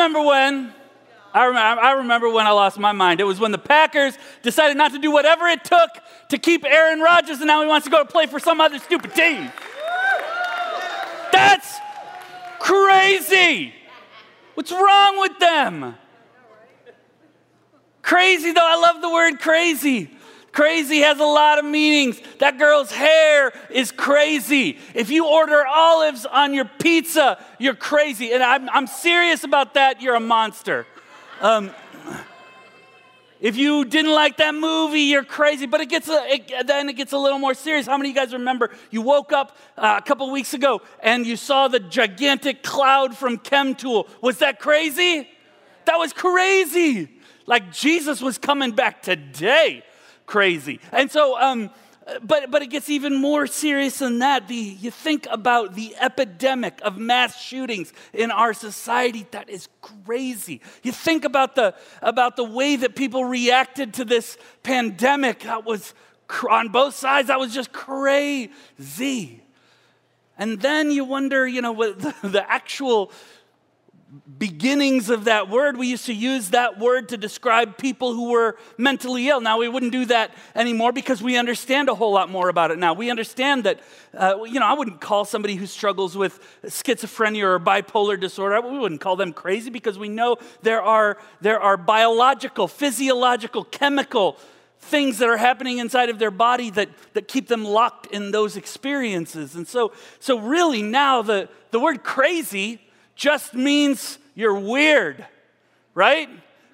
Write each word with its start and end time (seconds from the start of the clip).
remember 0.00 0.22
when. 0.22 0.72
I 1.32 1.44
remember, 1.44 1.82
I 1.82 1.92
remember 1.92 2.30
when 2.30 2.46
I 2.46 2.50
lost 2.50 2.78
my 2.78 2.92
mind. 2.92 3.20
It 3.20 3.24
was 3.24 3.38
when 3.38 3.52
the 3.52 3.58
Packers 3.58 4.18
decided 4.42 4.76
not 4.76 4.92
to 4.92 4.98
do 4.98 5.12
whatever 5.12 5.46
it 5.46 5.62
took 5.62 5.90
to 6.30 6.38
keep 6.38 6.64
Aaron 6.64 7.00
Rodgers, 7.00 7.38
and 7.38 7.46
now 7.46 7.60
he 7.60 7.68
wants 7.68 7.84
to 7.84 7.90
go 7.90 7.98
to 8.02 8.10
play 8.10 8.26
for 8.26 8.40
some 8.40 8.60
other 8.60 8.78
stupid 8.78 9.14
team. 9.14 9.52
That's 11.30 11.78
crazy. 12.58 13.74
What's 14.54 14.72
wrong 14.72 15.20
with 15.20 15.38
them? 15.38 15.94
Crazy, 18.02 18.52
though, 18.52 18.66
I 18.66 18.80
love 18.80 19.02
the 19.02 19.10
word 19.10 19.38
crazy. 19.38 20.10
Crazy 20.52 20.98
has 20.98 21.20
a 21.20 21.24
lot 21.24 21.58
of 21.58 21.64
meanings. 21.64 22.20
That 22.38 22.58
girl's 22.58 22.90
hair 22.90 23.52
is 23.70 23.92
crazy. 23.92 24.78
If 24.94 25.08
you 25.10 25.26
order 25.26 25.64
olives 25.64 26.26
on 26.26 26.54
your 26.54 26.64
pizza, 26.64 27.38
you're 27.58 27.76
crazy. 27.76 28.32
And 28.32 28.42
I'm, 28.42 28.68
I'm 28.70 28.86
serious 28.88 29.44
about 29.44 29.74
that, 29.74 30.02
you're 30.02 30.16
a 30.16 30.20
monster. 30.20 30.86
Um, 31.40 31.70
if 33.40 33.56
you 33.56 33.84
didn't 33.84 34.12
like 34.12 34.36
that 34.36 34.54
movie, 34.54 35.02
you're 35.02 35.24
crazy. 35.24 35.66
But 35.66 35.80
it 35.80 35.88
gets 35.88 36.08
a, 36.08 36.20
it, 36.26 36.66
then 36.66 36.88
it 36.88 36.94
gets 36.94 37.12
a 37.12 37.18
little 37.18 37.38
more 37.38 37.54
serious. 37.54 37.86
How 37.86 37.96
many 37.96 38.10
of 38.10 38.16
you 38.16 38.20
guys 38.20 38.32
remember 38.32 38.70
you 38.90 39.02
woke 39.02 39.32
up 39.32 39.56
uh, 39.78 39.98
a 39.98 40.06
couple 40.06 40.30
weeks 40.30 40.52
ago 40.52 40.82
and 41.02 41.24
you 41.24 41.36
saw 41.36 41.68
the 41.68 41.80
gigantic 41.80 42.64
cloud 42.64 43.16
from 43.16 43.38
Chemtool? 43.38 44.08
Was 44.20 44.38
that 44.38 44.58
crazy? 44.58 45.28
That 45.86 45.96
was 45.96 46.12
crazy. 46.12 47.08
Like 47.46 47.72
Jesus 47.72 48.20
was 48.20 48.36
coming 48.36 48.72
back 48.72 49.00
today. 49.02 49.84
Crazy. 50.30 50.78
And 50.92 51.10
so, 51.10 51.36
um, 51.40 51.70
but, 52.22 52.52
but 52.52 52.62
it 52.62 52.68
gets 52.68 52.88
even 52.88 53.16
more 53.16 53.48
serious 53.48 53.98
than 53.98 54.20
that. 54.20 54.46
The, 54.46 54.54
you 54.54 54.92
think 54.92 55.26
about 55.28 55.74
the 55.74 55.96
epidemic 56.00 56.78
of 56.82 56.98
mass 56.98 57.36
shootings 57.42 57.92
in 58.12 58.30
our 58.30 58.54
society, 58.54 59.26
that 59.32 59.50
is 59.50 59.68
crazy. 59.82 60.60
You 60.84 60.92
think 60.92 61.24
about 61.24 61.56
the, 61.56 61.74
about 62.00 62.36
the 62.36 62.44
way 62.44 62.76
that 62.76 62.94
people 62.94 63.24
reacted 63.24 63.92
to 63.94 64.04
this 64.04 64.38
pandemic, 64.62 65.40
that 65.40 65.64
was 65.64 65.94
on 66.48 66.68
both 66.68 66.94
sides, 66.94 67.26
that 67.26 67.40
was 67.40 67.52
just 67.52 67.72
crazy. 67.72 69.42
And 70.38 70.60
then 70.60 70.92
you 70.92 71.04
wonder, 71.04 71.44
you 71.44 71.60
know, 71.60 71.72
what 71.72 71.98
the, 72.22 72.28
the 72.28 72.48
actual 72.48 73.10
beginnings 74.38 75.08
of 75.08 75.24
that 75.24 75.48
word, 75.48 75.76
we 75.76 75.86
used 75.86 76.06
to 76.06 76.14
use 76.14 76.50
that 76.50 76.80
word 76.80 77.10
to 77.10 77.16
describe 77.16 77.76
people 77.76 78.12
who 78.12 78.30
were 78.30 78.56
mentally 78.76 79.28
ill. 79.28 79.40
Now, 79.40 79.58
we 79.58 79.68
wouldn't 79.68 79.92
do 79.92 80.04
that 80.06 80.32
anymore 80.54 80.92
because 80.92 81.22
we 81.22 81.36
understand 81.36 81.88
a 81.88 81.94
whole 81.94 82.12
lot 82.12 82.28
more 82.28 82.48
about 82.48 82.72
it 82.72 82.78
now. 82.78 82.92
We 82.92 83.08
understand 83.10 83.64
that, 83.64 83.80
uh, 84.12 84.42
you 84.44 84.58
know, 84.58 84.66
I 84.66 84.72
wouldn't 84.72 85.00
call 85.00 85.24
somebody 85.24 85.54
who 85.54 85.66
struggles 85.66 86.16
with 86.16 86.40
schizophrenia 86.64 87.44
or 87.44 87.60
bipolar 87.60 88.18
disorder, 88.18 88.60
we 88.60 88.78
wouldn't 88.78 89.00
call 89.00 89.14
them 89.14 89.32
crazy 89.32 89.70
because 89.70 89.96
we 89.96 90.08
know 90.08 90.38
there 90.62 90.82
are, 90.82 91.16
there 91.40 91.60
are 91.60 91.76
biological, 91.76 92.66
physiological, 92.66 93.62
chemical 93.62 94.36
things 94.80 95.18
that 95.18 95.28
are 95.28 95.36
happening 95.36 95.78
inside 95.78 96.08
of 96.08 96.18
their 96.18 96.30
body 96.30 96.70
that, 96.70 96.88
that 97.12 97.28
keep 97.28 97.46
them 97.46 97.64
locked 97.64 98.06
in 98.06 98.32
those 98.32 98.56
experiences. 98.56 99.54
And 99.54 99.68
so, 99.68 99.92
so 100.18 100.38
really 100.38 100.82
now 100.82 101.22
the, 101.22 101.48
the 101.70 101.78
word 101.78 102.02
crazy 102.02 102.80
just 103.20 103.52
means 103.52 104.18
you're 104.34 104.58
weird, 104.58 105.26
right? 105.92 106.30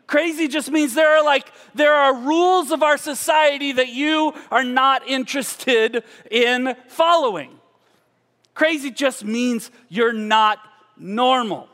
Crazy 0.06 0.46
just 0.46 0.70
means 0.70 0.94
there 0.94 1.16
are 1.16 1.24
like 1.24 1.50
there 1.74 1.92
are 1.92 2.14
rules 2.14 2.70
of 2.70 2.84
our 2.84 2.96
society 2.96 3.72
that 3.72 3.88
you 3.88 4.32
are 4.52 4.62
not 4.62 5.08
interested 5.08 6.04
in 6.30 6.76
following. 6.86 7.50
Crazy 8.54 8.92
just 8.92 9.24
means 9.24 9.72
you're 9.88 10.12
not 10.12 10.60
normal, 10.96 11.68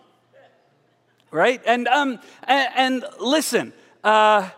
right? 1.30 1.60
And 1.66 1.86
um 1.88 2.18
and, 2.44 2.68
and 2.74 3.04
listen, 3.20 3.74
uh, 4.02 4.48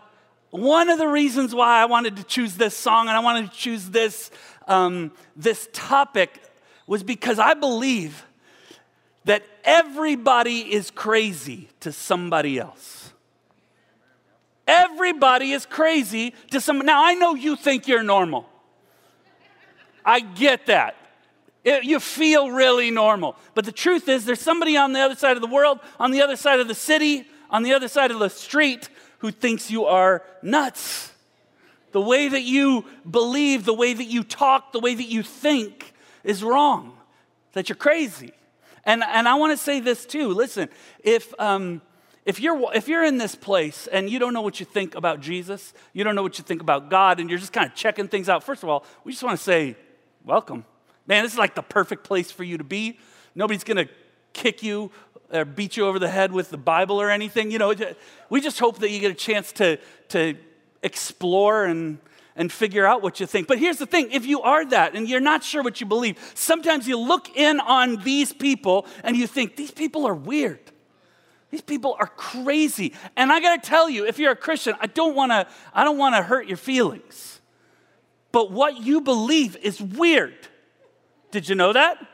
one 0.51 0.87
of 0.89 0.97
the 0.97 1.09
reasons 1.09 1.53
why 1.53 1.81
I 1.81 1.85
wanted 1.87 2.15
to 2.15 2.23
choose 2.23 2.55
this 2.55 2.77
song 2.77 3.09
and 3.09 3.17
I 3.17 3.19
wanted 3.19 3.51
to 3.51 3.57
choose 3.57 3.89
this 3.89 4.31
um, 4.65 5.11
this 5.35 5.67
topic 5.73 6.41
was 6.87 7.03
because 7.03 7.37
I 7.37 7.53
believe 7.53 8.23
that 9.25 9.43
everybody 9.63 10.73
is 10.73 10.91
crazy 10.91 11.69
to 11.81 11.91
somebody 11.91 12.57
else. 12.59 13.11
Everybody 14.67 15.51
is 15.51 15.65
crazy 15.65 16.33
to 16.51 16.59
some. 16.59 16.79
Now, 16.79 17.03
I 17.03 17.13
know 17.13 17.35
you 17.35 17.55
think 17.55 17.87
you're 17.87 18.03
normal. 18.03 18.49
I 20.03 20.19
get 20.19 20.67
that. 20.67 20.95
It, 21.63 21.83
you 21.83 21.99
feel 21.99 22.51
really 22.51 22.91
normal. 22.91 23.35
But 23.55 23.65
the 23.65 23.71
truth 23.71 24.07
is, 24.07 24.25
there's 24.25 24.41
somebody 24.41 24.77
on 24.77 24.93
the 24.93 24.99
other 24.99 25.15
side 25.15 25.35
of 25.35 25.41
the 25.41 25.47
world, 25.47 25.79
on 25.99 26.11
the 26.11 26.21
other 26.21 26.35
side 26.35 26.59
of 26.59 26.67
the 26.67 26.75
city, 26.75 27.27
on 27.49 27.63
the 27.63 27.73
other 27.73 27.87
side 27.87 28.11
of 28.11 28.19
the 28.19 28.29
street 28.29 28.89
who 29.19 29.31
thinks 29.31 29.71
you 29.71 29.85
are 29.85 30.23
nuts. 30.43 31.11
The 31.91 32.01
way 32.01 32.27
that 32.27 32.43
you 32.43 32.85
believe, 33.09 33.65
the 33.65 33.73
way 33.73 33.93
that 33.93 34.05
you 34.05 34.23
talk, 34.23 34.73
the 34.73 34.79
way 34.79 34.93
that 34.93 35.07
you 35.07 35.23
think 35.23 35.93
is 36.23 36.43
wrong, 36.43 36.95
that 37.53 37.69
you're 37.69 37.75
crazy. 37.75 38.33
And, 38.85 39.03
and 39.03 39.27
I 39.27 39.35
want 39.35 39.57
to 39.57 39.63
say 39.63 39.79
this 39.79 40.05
too. 40.05 40.29
Listen, 40.29 40.69
if, 41.03 41.33
um, 41.39 41.81
if, 42.25 42.39
you're, 42.39 42.73
if 42.75 42.87
you're 42.87 43.03
in 43.03 43.17
this 43.17 43.35
place 43.35 43.87
and 43.87 44.09
you 44.09 44.19
don't 44.19 44.33
know 44.33 44.41
what 44.41 44.59
you 44.59 44.65
think 44.65 44.95
about 44.95 45.21
Jesus, 45.21 45.73
you 45.93 46.03
don't 46.03 46.15
know 46.15 46.23
what 46.23 46.37
you 46.37 46.43
think 46.43 46.61
about 46.61 46.89
God, 46.89 47.19
and 47.19 47.29
you're 47.29 47.39
just 47.39 47.53
kind 47.53 47.67
of 47.67 47.75
checking 47.75 48.07
things 48.07 48.29
out, 48.29 48.43
first 48.43 48.63
of 48.63 48.69
all, 48.69 48.85
we 49.03 49.11
just 49.11 49.23
want 49.23 49.37
to 49.37 49.43
say, 49.43 49.75
welcome. 50.23 50.65
Man, 51.07 51.23
this 51.23 51.33
is 51.33 51.39
like 51.39 51.55
the 51.55 51.63
perfect 51.63 52.03
place 52.03 52.31
for 52.31 52.43
you 52.43 52.57
to 52.57 52.63
be. 52.63 52.99
Nobody's 53.33 53.63
going 53.63 53.85
to 53.85 53.91
kick 54.33 54.63
you 54.63 54.91
or 55.31 55.45
beat 55.45 55.77
you 55.77 55.87
over 55.87 55.99
the 55.99 56.09
head 56.09 56.31
with 56.31 56.49
the 56.49 56.57
Bible 56.57 57.01
or 57.01 57.09
anything. 57.09 57.51
You 57.51 57.59
know, 57.59 57.73
we 58.29 58.41
just 58.41 58.59
hope 58.59 58.79
that 58.79 58.91
you 58.91 58.99
get 58.99 59.11
a 59.11 59.15
chance 59.15 59.51
to, 59.53 59.79
to 60.09 60.35
explore 60.83 61.65
and 61.65 61.99
and 62.35 62.51
figure 62.51 62.85
out 62.85 63.01
what 63.01 63.19
you 63.19 63.25
think. 63.25 63.47
But 63.47 63.59
here's 63.59 63.77
the 63.77 63.85
thing 63.85 64.11
if 64.11 64.25
you 64.25 64.41
are 64.41 64.65
that 64.65 64.95
and 64.95 65.07
you're 65.07 65.19
not 65.19 65.43
sure 65.43 65.63
what 65.63 65.79
you 65.79 65.87
believe, 65.87 66.17
sometimes 66.33 66.87
you 66.87 66.99
look 66.99 67.35
in 67.35 67.59
on 67.59 67.97
these 68.03 68.33
people 68.33 68.85
and 69.03 69.15
you 69.15 69.27
think, 69.27 69.55
these 69.55 69.71
people 69.71 70.05
are 70.05 70.15
weird. 70.15 70.59
These 71.51 71.61
people 71.61 71.95
are 71.99 72.07
crazy. 72.07 72.93
And 73.15 73.31
I 73.31 73.39
got 73.39 73.63
to 73.63 73.69
tell 73.69 73.89
you, 73.89 74.05
if 74.05 74.19
you're 74.19 74.33
a 74.33 74.35
Christian, 74.35 74.75
I 74.81 74.87
don't 74.87 75.15
want 75.15 75.31
to 75.31 75.47
I 75.73 75.83
don't 75.83 75.97
want 75.97 76.15
to 76.15 76.21
hurt 76.21 76.47
your 76.47 76.57
feelings. 76.57 77.39
But 78.31 78.51
what 78.51 78.81
you 78.81 78.99
believe 78.99 79.55
is 79.57 79.81
weird. 79.81 80.35
Did 81.31 81.47
you 81.47 81.55
know 81.55 81.71
that? 81.71 82.05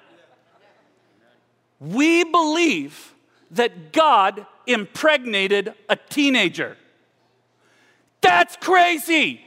We 1.79 2.23
believe 2.23 3.15
that 3.51 3.91
God 3.91 4.45
impregnated 4.67 5.73
a 5.89 5.95
teenager. 5.95 6.77
That's 8.21 8.55
crazy. 8.57 9.41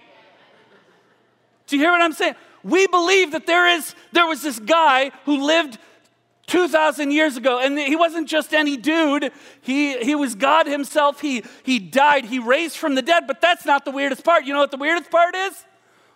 Do 1.67 1.77
you 1.77 1.83
hear 1.83 1.93
what 1.93 2.03
I'm 2.03 2.13
saying? 2.13 2.35
We 2.63 2.87
believe 2.87 3.33
that 3.33 3.47
there 3.47 3.69
is 3.69 3.95
there 4.13 4.27
was 4.27 4.43
this 4.43 4.59
guy 4.59 5.11
who 5.25 5.45
lived 5.45 5.79
2,000 6.47 7.11
years 7.11 7.37
ago, 7.37 7.59
and 7.59 7.79
he 7.79 7.97
wasn't 7.97 8.29
just 8.29 8.53
any 8.53 8.77
dude. 8.77 9.33
He, 9.63 9.99
he 9.99 10.15
was 10.15 10.35
God 10.35 10.67
himself. 10.67 11.21
He, 11.21 11.43
he 11.63 11.79
died, 11.79 12.27
he 12.27 12.39
raised 12.39 12.77
from 12.77 12.95
the 12.95 13.03
dead, 13.03 13.27
but 13.27 13.41
that's 13.41 13.65
not 13.65 13.85
the 13.85 13.91
weirdest 13.91 14.25
part. 14.25 14.45
You 14.45 14.53
know 14.53 14.61
what 14.61 14.71
the 14.71 14.77
weirdest 14.77 15.11
part 15.11 15.35
is? 15.35 15.65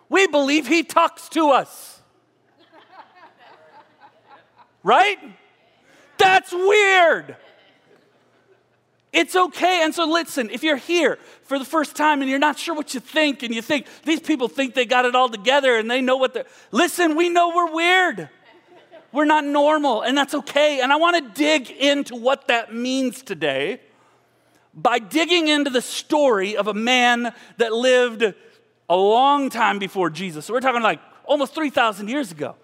We 0.07 0.27
believe 0.27 0.67
he 0.67 0.83
talks 0.83 1.29
to 1.29 1.49
us. 1.49 2.01
right? 4.83 5.17
That's 6.17 6.51
weird. 6.51 7.35
It's 9.11 9.35
okay. 9.35 9.81
And 9.83 9.93
so, 9.93 10.05
listen, 10.05 10.49
if 10.51 10.63
you're 10.63 10.77
here 10.77 11.17
for 11.43 11.57
the 11.57 11.65
first 11.65 11.95
time 11.95 12.21
and 12.21 12.29
you're 12.29 12.37
not 12.37 12.59
sure 12.59 12.75
what 12.75 12.93
you 12.93 12.99
think, 12.99 13.41
and 13.41 13.53
you 13.53 13.61
think 13.61 13.87
these 14.05 14.19
people 14.19 14.47
think 14.47 14.75
they 14.75 14.85
got 14.85 15.05
it 15.05 15.15
all 15.15 15.29
together 15.29 15.77
and 15.77 15.89
they 15.89 16.01
know 16.01 16.17
what 16.17 16.33
they're, 16.33 16.45
listen, 16.71 17.15
we 17.15 17.29
know 17.29 17.49
we're 17.55 17.73
weird. 17.73 18.29
We're 19.11 19.25
not 19.25 19.43
normal, 19.43 20.03
and 20.03 20.15
that's 20.15 20.35
okay. 20.35 20.81
And 20.81 20.93
I 20.93 20.97
want 20.97 21.17
to 21.17 21.41
dig 21.41 21.71
into 21.71 22.15
what 22.15 22.47
that 22.49 22.75
means 22.75 23.23
today 23.23 23.81
by 24.75 24.99
digging 24.99 25.47
into 25.47 25.71
the 25.71 25.81
story 25.81 26.55
of 26.55 26.67
a 26.67 26.75
man 26.75 27.33
that 27.57 27.73
lived 27.73 28.21
a 28.87 28.95
long 28.95 29.49
time 29.49 29.79
before 29.79 30.11
Jesus. 30.11 30.45
So, 30.45 30.53
we're 30.53 30.61
talking 30.61 30.83
like 30.83 30.99
almost 31.25 31.55
3,000 31.55 32.07
years 32.07 32.31
ago 32.31 32.55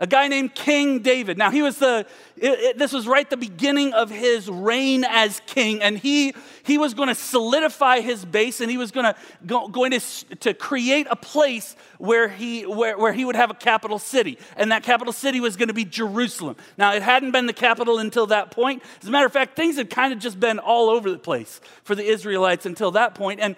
a 0.00 0.06
guy 0.06 0.28
named 0.28 0.54
King 0.54 1.00
David. 1.00 1.36
Now, 1.36 1.50
he 1.50 1.60
was 1.60 1.76
the, 1.76 2.06
it, 2.38 2.58
it, 2.58 2.78
this 2.78 2.90
was 2.90 3.06
right 3.06 3.28
the 3.28 3.36
beginning 3.36 3.92
of 3.92 4.08
his 4.08 4.48
reign 4.48 5.04
as 5.04 5.42
king, 5.46 5.82
and 5.82 5.98
he, 5.98 6.34
he 6.62 6.78
was 6.78 6.94
going 6.94 7.08
to 7.08 7.14
solidify 7.14 8.00
his 8.00 8.24
base 8.24 8.62
and 8.62 8.70
he 8.70 8.78
was 8.78 8.90
gonna, 8.90 9.14
go, 9.44 9.68
going 9.68 9.90
to, 9.92 10.00
to 10.36 10.54
create 10.54 11.06
a 11.10 11.16
place 11.16 11.76
where 11.98 12.28
he, 12.28 12.64
where, 12.64 12.96
where 12.96 13.12
he 13.12 13.26
would 13.26 13.36
have 13.36 13.50
a 13.50 13.54
capital 13.54 13.98
city. 13.98 14.38
And 14.56 14.72
that 14.72 14.82
capital 14.82 15.12
city 15.12 15.38
was 15.38 15.56
going 15.56 15.68
to 15.68 15.74
be 15.74 15.84
Jerusalem. 15.84 16.56
Now, 16.78 16.94
it 16.94 17.02
hadn't 17.02 17.32
been 17.32 17.44
the 17.44 17.52
capital 17.52 17.98
until 17.98 18.26
that 18.28 18.50
point. 18.50 18.82
As 19.02 19.08
a 19.08 19.10
matter 19.10 19.26
of 19.26 19.32
fact, 19.34 19.54
things 19.54 19.76
had 19.76 19.90
kind 19.90 20.14
of 20.14 20.18
just 20.18 20.40
been 20.40 20.58
all 20.58 20.88
over 20.88 21.10
the 21.10 21.18
place 21.18 21.60
for 21.84 21.94
the 21.94 22.04
Israelites 22.04 22.64
until 22.64 22.90
that 22.92 23.14
point. 23.14 23.40
And 23.40 23.54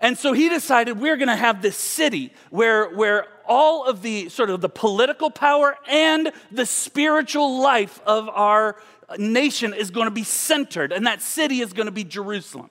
And 0.00 0.16
so 0.16 0.32
he 0.32 0.48
decided 0.48 1.00
we're 1.00 1.16
going 1.16 1.28
to 1.28 1.36
have 1.36 1.60
this 1.60 1.76
city 1.76 2.32
where, 2.50 2.88
where 2.90 3.26
all 3.46 3.84
of 3.84 4.02
the 4.02 4.28
sort 4.28 4.50
of 4.50 4.60
the 4.60 4.68
political 4.68 5.30
power 5.30 5.76
and 5.88 6.30
the 6.52 6.66
spiritual 6.66 7.60
life 7.60 8.00
of 8.06 8.28
our 8.28 8.76
nation 9.16 9.74
is 9.74 9.90
going 9.90 10.06
to 10.06 10.12
be 10.12 10.22
centered, 10.22 10.92
and 10.92 11.06
that 11.06 11.22
city 11.22 11.60
is 11.60 11.72
going 11.72 11.86
to 11.86 11.92
be 11.92 12.04
Jerusalem. 12.04 12.70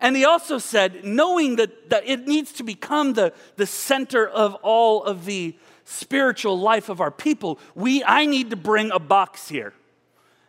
And 0.00 0.16
he 0.16 0.24
also 0.24 0.58
said, 0.58 1.04
knowing 1.04 1.56
that, 1.56 1.90
that 1.90 2.08
it 2.08 2.26
needs 2.26 2.52
to 2.54 2.64
become 2.64 3.12
the, 3.12 3.32
the 3.56 3.66
center 3.66 4.26
of 4.26 4.54
all 4.56 5.04
of 5.04 5.24
the 5.24 5.56
spiritual 5.84 6.58
life 6.58 6.88
of 6.88 7.00
our 7.00 7.10
people, 7.10 7.60
we, 7.74 8.02
I 8.02 8.26
need 8.26 8.50
to 8.50 8.56
bring 8.56 8.90
a 8.90 8.98
box 8.98 9.48
here. 9.48 9.72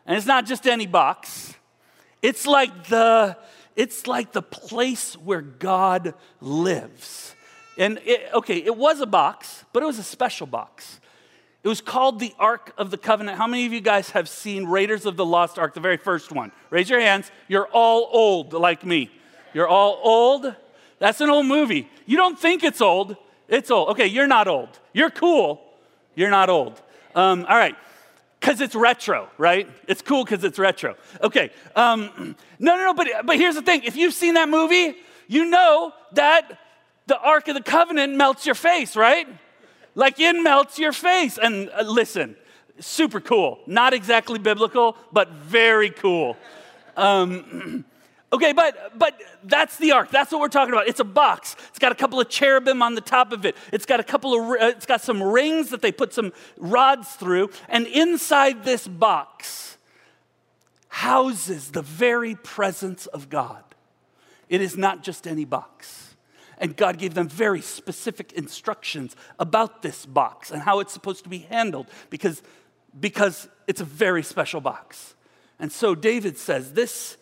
And 0.05 0.17
it's 0.17 0.25
not 0.25 0.45
just 0.45 0.65
any 0.65 0.87
box. 0.87 1.53
It's 2.21 2.47
like 2.47 2.87
the, 2.87 3.37
it's 3.75 4.07
like 4.07 4.31
the 4.31 4.41
place 4.41 5.15
where 5.15 5.41
God 5.41 6.13
lives. 6.39 7.35
And 7.77 7.99
it, 8.05 8.29
okay, 8.33 8.57
it 8.57 8.75
was 8.75 9.01
a 9.01 9.05
box, 9.05 9.65
but 9.73 9.83
it 9.83 9.85
was 9.85 9.99
a 9.99 10.03
special 10.03 10.47
box. 10.47 10.99
It 11.63 11.67
was 11.67 11.81
called 11.81 12.19
the 12.19 12.33
Ark 12.37 12.73
of 12.77 12.91
the 12.91 12.97
Covenant. 12.97 13.37
How 13.37 13.47
many 13.47 13.65
of 13.65 13.73
you 13.73 13.81
guys 13.81 14.11
have 14.11 14.29
seen 14.29 14.65
Raiders 14.65 15.05
of 15.05 15.17
the 15.17 15.25
Lost 15.25 15.57
Ark, 15.57 15.73
the 15.73 15.79
very 15.79 15.97
first 15.97 16.31
one? 16.31 16.51
Raise 16.69 16.89
your 16.89 16.99
hands. 16.99 17.31
You're 17.47 17.67
all 17.67 18.07
old 18.11 18.53
like 18.53 18.85
me. 18.85 19.09
You're 19.53 19.67
all 19.67 19.99
old. 20.03 20.55
That's 20.99 21.21
an 21.21 21.29
old 21.29 21.47
movie. 21.47 21.89
You 22.05 22.17
don't 22.17 22.39
think 22.39 22.63
it's 22.63 22.81
old. 22.81 23.17
It's 23.47 23.71
old. 23.71 23.89
Okay, 23.89 24.07
you're 24.07 24.27
not 24.27 24.47
old. 24.47 24.69
You're 24.93 25.09
cool. 25.09 25.61
You're 26.13 26.29
not 26.29 26.49
old. 26.49 26.81
Um, 27.15 27.45
all 27.49 27.57
right. 27.57 27.75
Because 28.45 28.61
it's 28.61 28.75
retro, 28.75 29.27
right? 29.39 29.67
It's 29.87 30.03
cool 30.03 30.23
because 30.23 30.43
it's 30.43 30.59
retro. 30.59 30.93
Okay. 31.19 31.49
Um, 31.75 32.35
no, 32.59 32.77
no, 32.77 32.85
no. 32.85 32.93
But, 32.93 33.25
but 33.25 33.37
here's 33.37 33.55
the 33.55 33.63
thing 33.63 33.81
if 33.83 33.95
you've 33.95 34.13
seen 34.13 34.35
that 34.35 34.49
movie, 34.49 34.95
you 35.27 35.45
know 35.45 35.93
that 36.11 36.59
the 37.07 37.19
Ark 37.19 37.47
of 37.47 37.55
the 37.55 37.63
Covenant 37.63 38.15
melts 38.15 38.45
your 38.45 38.53
face, 38.53 38.95
right? 38.95 39.27
Like 39.95 40.19
it 40.19 40.33
melts 40.33 40.77
your 40.77 40.91
face. 40.91 41.39
And 41.39 41.71
uh, 41.71 41.85
listen, 41.87 42.35
super 42.79 43.19
cool. 43.19 43.61
Not 43.65 43.95
exactly 43.95 44.37
biblical, 44.37 44.95
but 45.11 45.31
very 45.31 45.89
cool. 45.89 46.37
Um, 46.95 47.83
Okay, 48.35 48.51
but 48.51 48.99
but 48.99 49.17
that's 49.45 49.77
the 49.77 49.93
ark. 49.93 50.11
That's 50.11 50.29
what 50.29 50.41
we're 50.41 50.49
talking 50.49 50.73
about. 50.73 50.89
It's 50.89 50.99
a 50.99 51.05
box. 51.05 51.55
It's 51.69 51.79
got 51.79 51.93
a 51.93 51.95
couple 51.95 52.19
of 52.19 52.27
cherubim 52.27 52.81
on 52.81 52.93
the 52.93 52.99
top 52.99 53.31
of 53.31 53.45
it. 53.45 53.55
It's 53.71 53.85
got 53.85 54.01
a 54.01 54.03
couple 54.03 54.33
of 54.33 54.61
uh, 54.61 54.65
it's 54.65 54.85
got 54.85 54.99
some 54.99 55.23
rings 55.23 55.69
that 55.69 55.81
they 55.81 55.93
put 55.93 56.13
some 56.13 56.33
rods 56.57 57.13
through, 57.13 57.49
and 57.69 57.87
inside 57.87 58.65
this 58.65 58.89
box 58.89 59.77
houses 60.89 61.71
the 61.71 61.81
very 61.81 62.35
presence 62.35 63.05
of 63.05 63.29
God. 63.29 63.63
It 64.49 64.59
is 64.59 64.75
not 64.75 65.01
just 65.01 65.25
any 65.27 65.45
box. 65.45 66.15
And 66.57 66.75
God 66.75 66.97
gave 66.97 67.13
them 67.13 67.27
very 67.27 67.61
specific 67.61 68.31
instructions 68.33 69.15
about 69.39 69.81
this 69.81 70.05
box 70.05 70.51
and 70.51 70.61
how 70.61 70.79
it's 70.79 70.93
supposed 70.93 71.23
to 71.23 71.29
be 71.29 71.39
handled 71.39 71.87
because 72.09 72.41
because 72.99 73.47
it's 73.67 73.79
a 73.79 73.85
very 73.85 74.23
special 74.23 74.59
box. 74.59 75.15
And 75.57 75.71
so 75.71 75.95
David 75.95 76.37
says 76.37 76.73
this 76.73 77.17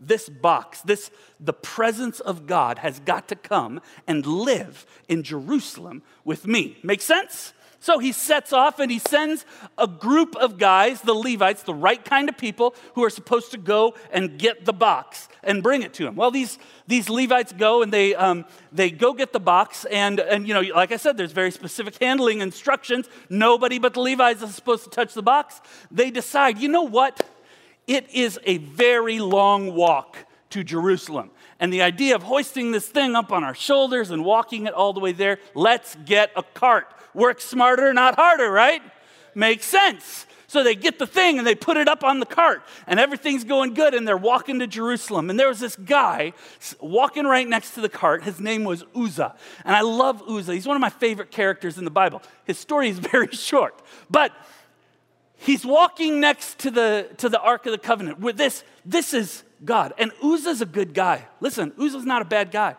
this 0.00 0.28
box, 0.28 0.80
this 0.82 1.10
the 1.40 1.52
presence 1.52 2.20
of 2.20 2.46
God 2.46 2.78
has 2.78 3.00
got 3.00 3.28
to 3.28 3.36
come 3.36 3.80
and 4.06 4.24
live 4.26 4.86
in 5.08 5.22
Jerusalem 5.22 6.02
with 6.24 6.46
me. 6.46 6.78
Make 6.82 7.02
sense? 7.02 7.52
So 7.84 7.98
he 7.98 8.12
sets 8.12 8.54
off 8.54 8.78
and 8.78 8.90
he 8.90 8.98
sends 8.98 9.44
a 9.76 9.86
group 9.86 10.36
of 10.36 10.56
guys, 10.56 11.02
the 11.02 11.12
Levites, 11.12 11.64
the 11.64 11.74
right 11.74 12.02
kind 12.02 12.30
of 12.30 12.38
people 12.38 12.74
who 12.94 13.04
are 13.04 13.10
supposed 13.10 13.50
to 13.50 13.58
go 13.58 13.94
and 14.10 14.38
get 14.38 14.64
the 14.64 14.72
box 14.72 15.28
and 15.42 15.62
bring 15.62 15.82
it 15.82 15.92
to 15.94 16.06
him. 16.06 16.16
Well, 16.16 16.30
these, 16.30 16.58
these 16.86 17.10
Levites 17.10 17.52
go 17.52 17.82
and 17.82 17.92
they, 17.92 18.14
um, 18.14 18.46
they 18.72 18.90
go 18.90 19.12
get 19.12 19.34
the 19.34 19.38
box. 19.38 19.84
And, 19.84 20.18
and, 20.18 20.48
you 20.48 20.54
know, 20.54 20.62
like 20.74 20.92
I 20.92 20.96
said, 20.96 21.18
there's 21.18 21.32
very 21.32 21.50
specific 21.50 21.98
handling 22.00 22.40
instructions. 22.40 23.06
Nobody 23.28 23.78
but 23.78 23.92
the 23.92 24.00
Levites 24.00 24.40
is 24.40 24.54
supposed 24.54 24.84
to 24.84 24.90
touch 24.90 25.12
the 25.12 25.22
box. 25.22 25.60
They 25.90 26.10
decide, 26.10 26.56
you 26.56 26.68
know 26.68 26.84
what? 26.84 27.22
It 27.86 28.10
is 28.10 28.38
a 28.44 28.58
very 28.58 29.18
long 29.18 29.74
walk 29.74 30.16
to 30.50 30.64
Jerusalem. 30.64 31.30
And 31.60 31.72
the 31.72 31.82
idea 31.82 32.14
of 32.14 32.22
hoisting 32.22 32.72
this 32.72 32.86
thing 32.86 33.14
up 33.14 33.32
on 33.32 33.44
our 33.44 33.54
shoulders 33.54 34.10
and 34.10 34.24
walking 34.24 34.66
it 34.66 34.74
all 34.74 34.92
the 34.92 35.00
way 35.00 35.12
there, 35.12 35.38
let's 35.54 35.96
get 36.04 36.30
a 36.36 36.42
cart. 36.42 36.86
Work 37.14 37.40
smarter, 37.40 37.92
not 37.92 38.16
harder, 38.16 38.50
right? 38.50 38.82
Makes 39.34 39.66
sense. 39.66 40.26
So 40.46 40.62
they 40.62 40.76
get 40.76 41.00
the 41.00 41.06
thing 41.06 41.38
and 41.38 41.46
they 41.46 41.56
put 41.56 41.76
it 41.76 41.88
up 41.88 42.04
on 42.04 42.20
the 42.20 42.26
cart, 42.26 42.62
and 42.86 43.00
everything's 43.00 43.42
going 43.42 43.74
good, 43.74 43.92
and 43.92 44.06
they're 44.06 44.16
walking 44.16 44.60
to 44.60 44.68
Jerusalem. 44.68 45.28
And 45.28 45.36
there 45.36 45.48
was 45.48 45.58
this 45.58 45.74
guy 45.74 46.32
walking 46.78 47.24
right 47.24 47.48
next 47.48 47.72
to 47.72 47.80
the 47.80 47.88
cart. 47.88 48.22
His 48.22 48.38
name 48.38 48.62
was 48.62 48.84
Uzzah. 48.94 49.34
And 49.64 49.74
I 49.74 49.80
love 49.80 50.22
Uzzah. 50.28 50.54
He's 50.54 50.66
one 50.66 50.76
of 50.76 50.80
my 50.80 50.90
favorite 50.90 51.32
characters 51.32 51.76
in 51.76 51.84
the 51.84 51.90
Bible. 51.90 52.22
His 52.44 52.56
story 52.56 52.88
is 52.88 52.98
very 53.12 53.32
short, 53.32 53.82
but 54.08 54.30
he's 55.44 55.64
walking 55.64 56.20
next 56.20 56.58
to 56.60 56.70
the, 56.70 57.08
to 57.18 57.28
the 57.28 57.40
Ark 57.40 57.66
of 57.66 57.72
the 57.72 57.78
Covenant. 57.78 58.18
With 58.18 58.36
this, 58.36 58.64
this 58.84 59.12
is 59.12 59.44
God. 59.64 59.92
And 59.98 60.10
Uzzah's 60.22 60.60
a 60.60 60.66
good 60.66 60.94
guy. 60.94 61.26
Listen, 61.40 61.72
Uzzah's 61.78 62.06
not 62.06 62.22
a 62.22 62.24
bad 62.24 62.50
guy. 62.50 62.76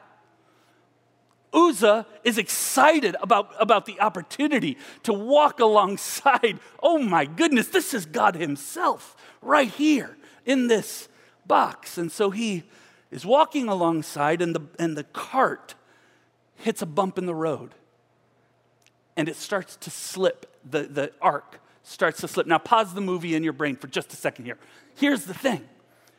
Uzzah 1.54 2.06
is 2.24 2.38
excited 2.38 3.16
about, 3.22 3.52
about 3.60 3.86
the 3.86 4.00
opportunity 4.02 4.78
to 5.04 5.14
walk 5.14 5.60
alongside. 5.60 6.60
Oh 6.84 6.98
my 6.98 7.26
goodness, 7.26 7.70
this 7.70 7.94
is 7.94 8.06
God 8.06 8.36
Himself 8.36 9.16
right 9.42 9.70
here 9.70 10.18
in 10.46 10.68
this 10.68 11.08
box. 11.48 11.98
And 11.98 12.12
so 12.12 12.30
he 12.30 12.64
is 13.12 13.26
walking 13.26 13.70
alongside, 13.70 14.42
and 14.42 14.54
the, 14.56 14.62
and 14.78 14.98
the 14.98 15.06
cart 15.06 15.76
hits 16.56 16.82
a 16.82 16.86
bump 16.86 17.18
in 17.18 17.26
the 17.26 17.36
road. 17.36 17.74
And 19.16 19.30
it 19.30 19.38
starts 19.38 19.78
to 19.78 19.90
slip. 19.90 20.52
The, 20.68 20.84
the 20.84 21.12
ark 21.22 21.62
starts 21.86 22.22
to 22.22 22.28
slip. 22.28 22.48
Now, 22.48 22.58
pause 22.58 22.94
the 22.94 23.02
movie 23.02 23.36
in 23.36 23.44
your 23.44 23.54
brain 23.54 23.76
for 23.76 23.88
just 23.88 24.12
a 24.12 24.16
second 24.16 24.46
here. 24.46 24.58
Here's 24.96 25.26
the 25.26 25.34
thing 25.34 25.64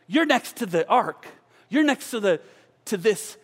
you're 0.06 0.26
next 0.26 0.56
to 0.56 0.66
the 0.66 0.88
ark, 0.88 1.26
you're 1.68 1.84
next 1.84 2.10
to, 2.10 2.20
the, 2.20 2.40
to 2.86 2.96
this, 2.96 3.36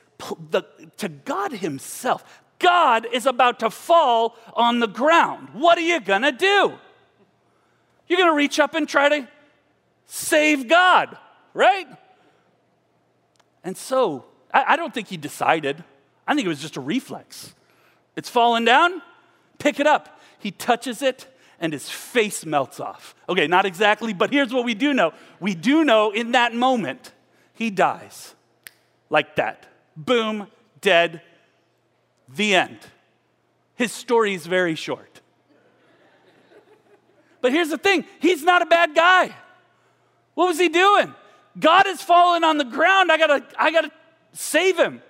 the, 0.51 0.63
to 0.99 1.09
God 1.09 1.53
Himself. 1.53 2.43
God 2.59 3.07
is 3.13 3.27
about 3.27 3.59
to 3.61 3.71
fall 3.71 4.37
on 4.55 4.79
the 4.79 4.87
ground. 4.87 5.49
What 5.53 5.77
are 5.79 5.83
you 5.83 6.01
gonna 6.01 6.31
do? 6.31 6.75
You're 8.07 8.19
gonna 8.19 8.35
reach 8.35 8.61
up 8.61 8.75
and 8.75 8.89
try 8.89 9.09
to 9.09 9.29
save 10.07 10.69
God, 10.69 11.17
right? 11.55 11.87
And 13.65 13.77
so, 13.77 14.27
I, 14.55 14.65
I 14.69 14.77
don't 14.77 14.95
think 14.95 15.09
he 15.09 15.17
decided. 15.17 15.83
I 16.27 16.35
think 16.35 16.47
it 16.47 16.49
was 16.49 16.61
just 16.61 16.77
a 16.77 16.81
reflex. 16.81 17.53
It's 18.15 18.29
falling 18.29 18.65
down, 18.65 19.03
pick 19.59 19.81
it 19.81 19.87
up. 19.87 20.21
He 20.39 20.53
touches 20.53 21.03
it, 21.03 21.27
and 21.63 21.73
his 21.73 21.89
face 21.89 22.45
melts 22.45 22.81
off. 22.81 23.15
Okay, 23.29 23.47
not 23.47 23.65
exactly, 23.65 24.13
but 24.13 24.31
here's 24.31 24.53
what 24.53 24.65
we 24.65 24.75
do 24.75 24.93
know. 24.93 25.15
We 25.39 25.55
do 25.55 25.85
know 25.85 26.11
in 26.11 26.33
that 26.33 26.53
moment, 26.53 27.13
he 27.55 27.71
dies. 27.71 28.35
Like 29.09 29.37
that. 29.37 29.67
Boom, 29.97 30.49
dead, 30.81 31.23
the 32.29 32.57
end. 32.57 32.79
His 33.77 33.93
story 33.93 34.35
is 34.35 34.45
very 34.45 34.75
short. 34.75 35.21
But 37.41 37.53
here's 37.53 37.71
the 37.71 37.79
thing 37.79 38.05
he's 38.21 38.43
not 38.43 38.63
a 38.63 38.67
bad 38.67 38.95
guy. 38.95 39.35
What 40.35 40.49
was 40.49 40.59
he 40.59 40.69
doing? 40.69 41.15
God 41.59 41.87
has 41.87 42.03
fallen 42.03 42.43
on 42.43 42.59
the 42.59 42.65
ground. 42.65 43.13
I 43.13 43.19
gotta, 43.19 43.45
I 43.57 43.71
gotta 43.71 43.91
save 44.33 44.79
him. 44.79 45.01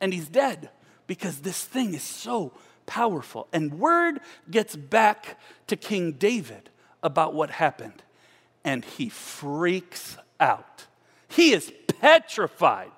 And 0.00 0.12
he's 0.12 0.28
dead 0.28 0.70
because 1.06 1.40
this 1.40 1.62
thing 1.64 1.94
is 1.94 2.02
so 2.02 2.52
powerful. 2.88 3.46
And 3.52 3.78
word 3.78 4.18
gets 4.50 4.74
back 4.74 5.38
to 5.68 5.76
King 5.76 6.12
David 6.12 6.70
about 7.02 7.34
what 7.34 7.50
happened, 7.50 8.02
and 8.64 8.84
he 8.84 9.08
freaks 9.08 10.16
out. 10.40 10.86
He 11.28 11.52
is 11.52 11.72
petrified. 12.00 12.90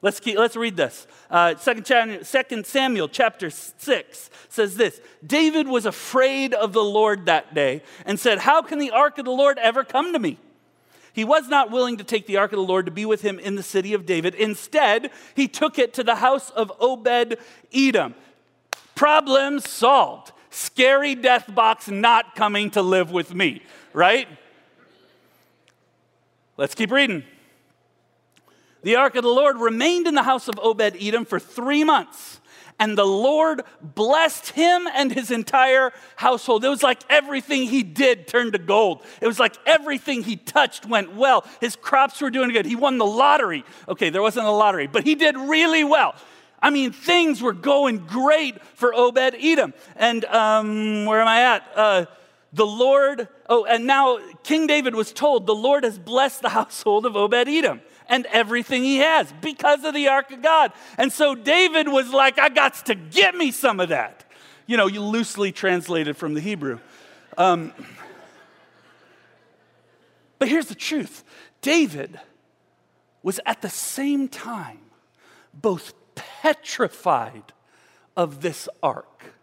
Let's, 0.00 0.20
keep, 0.20 0.38
let's 0.38 0.54
read 0.54 0.76
this. 0.76 1.06
Uh, 1.28 1.54
2 1.54 2.22
Samuel 2.64 3.08
chapter 3.08 3.50
6 3.50 4.30
says 4.48 4.76
this 4.76 5.00
David 5.26 5.66
was 5.66 5.86
afraid 5.86 6.54
of 6.54 6.72
the 6.72 6.84
Lord 6.84 7.26
that 7.26 7.52
day 7.52 7.82
and 8.06 8.18
said, 8.18 8.38
How 8.38 8.62
can 8.62 8.78
the 8.78 8.92
ark 8.92 9.18
of 9.18 9.24
the 9.24 9.32
Lord 9.32 9.58
ever 9.58 9.84
come 9.84 10.12
to 10.12 10.18
me? 10.18 10.38
He 11.12 11.24
was 11.24 11.48
not 11.48 11.72
willing 11.72 11.96
to 11.96 12.04
take 12.04 12.26
the 12.26 12.36
ark 12.36 12.52
of 12.52 12.58
the 12.58 12.62
Lord 12.62 12.86
to 12.86 12.92
be 12.92 13.04
with 13.04 13.22
him 13.22 13.40
in 13.40 13.56
the 13.56 13.62
city 13.62 13.92
of 13.92 14.06
David. 14.06 14.36
Instead, 14.36 15.10
he 15.34 15.48
took 15.48 15.76
it 15.76 15.92
to 15.94 16.04
the 16.04 16.14
house 16.14 16.50
of 16.50 16.70
Obed 16.78 17.38
Edom. 17.74 18.14
Problem 18.98 19.60
solved. 19.60 20.32
Scary 20.50 21.14
death 21.14 21.54
box 21.54 21.86
not 21.88 22.34
coming 22.34 22.68
to 22.72 22.82
live 22.82 23.12
with 23.12 23.32
me, 23.32 23.62
right? 23.92 24.26
Let's 26.56 26.74
keep 26.74 26.90
reading. 26.90 27.22
The 28.82 28.96
ark 28.96 29.14
of 29.14 29.22
the 29.22 29.28
Lord 29.28 29.58
remained 29.58 30.08
in 30.08 30.14
the 30.14 30.24
house 30.24 30.48
of 30.48 30.58
Obed 30.60 30.96
Edom 31.00 31.24
for 31.24 31.38
three 31.38 31.84
months. 31.84 32.40
and 32.78 32.96
the 32.96 33.06
Lord 33.06 33.62
blessed 33.82 34.50
him 34.50 34.88
and 34.94 35.12
his 35.12 35.30
entire 35.30 35.92
household. 36.16 36.64
It 36.64 36.68
was 36.68 36.82
like 36.82 37.02
everything 37.10 37.64
he 37.64 37.82
did 37.82 38.28
turned 38.28 38.52
to 38.52 38.58
gold. 38.58 39.04
It 39.20 39.26
was 39.26 39.40
like 39.40 39.56
everything 39.66 40.22
he 40.22 40.36
touched 40.36 40.86
went 40.86 41.14
well. 41.14 41.44
His 41.60 41.74
crops 41.74 42.20
were 42.20 42.30
doing 42.30 42.50
good. 42.50 42.66
He 42.66 42.76
won 42.76 42.98
the 42.98 43.06
lottery. 43.06 43.64
Okay, 43.88 44.10
there 44.10 44.22
wasn't 44.22 44.46
a 44.46 44.50
lottery, 44.50 44.86
but 44.86 45.04
he 45.04 45.14
did 45.14 45.36
really 45.36 45.82
well. 45.84 46.14
I 46.60 46.70
mean, 46.70 46.92
things 46.92 47.40
were 47.40 47.52
going 47.52 47.98
great 47.98 48.62
for 48.62 48.94
Obed 48.94 49.36
Edom. 49.38 49.74
And 49.96 50.24
um, 50.24 51.04
where 51.06 51.20
am 51.20 51.28
I 51.28 51.54
at? 51.54 51.70
Uh, 51.74 52.06
the 52.52 52.66
Lord, 52.66 53.28
oh, 53.48 53.64
and 53.64 53.86
now 53.86 54.18
King 54.42 54.66
David 54.66 54.94
was 54.94 55.12
told, 55.12 55.46
the 55.46 55.54
Lord 55.54 55.84
has 55.84 55.98
blessed 55.98 56.42
the 56.42 56.48
household 56.60 57.06
of 57.06 57.16
Obed 57.16 57.48
Edom 57.48 57.80
and 58.08 58.26
everything 58.26 58.82
he 58.82 58.98
has 58.98 59.32
because 59.40 59.84
of 59.84 59.94
the 59.94 60.08
ark 60.08 60.30
of 60.30 60.42
God. 60.42 60.72
And 60.96 61.12
so 61.12 61.34
David 61.34 61.88
was 61.88 62.10
like, 62.10 62.38
I 62.38 62.48
got 62.48 62.74
to 62.86 62.94
get 62.94 63.34
me 63.34 63.50
some 63.50 63.80
of 63.80 63.90
that. 63.90 64.24
You 64.66 64.76
know, 64.76 64.86
you 64.86 65.02
loosely 65.02 65.52
translated 65.52 66.16
from 66.16 66.34
the 66.34 66.40
Hebrew. 66.40 66.80
Um, 67.36 67.72
but 70.38 70.48
here's 70.48 70.66
the 70.66 70.74
truth 70.74 71.24
David 71.60 72.18
was 73.22 73.40
at 73.44 73.62
the 73.62 73.68
same 73.68 74.28
time 74.28 74.80
both 75.52 75.92
petrified 76.48 77.52
of 78.16 78.40
this 78.40 78.70
ark 78.82 79.34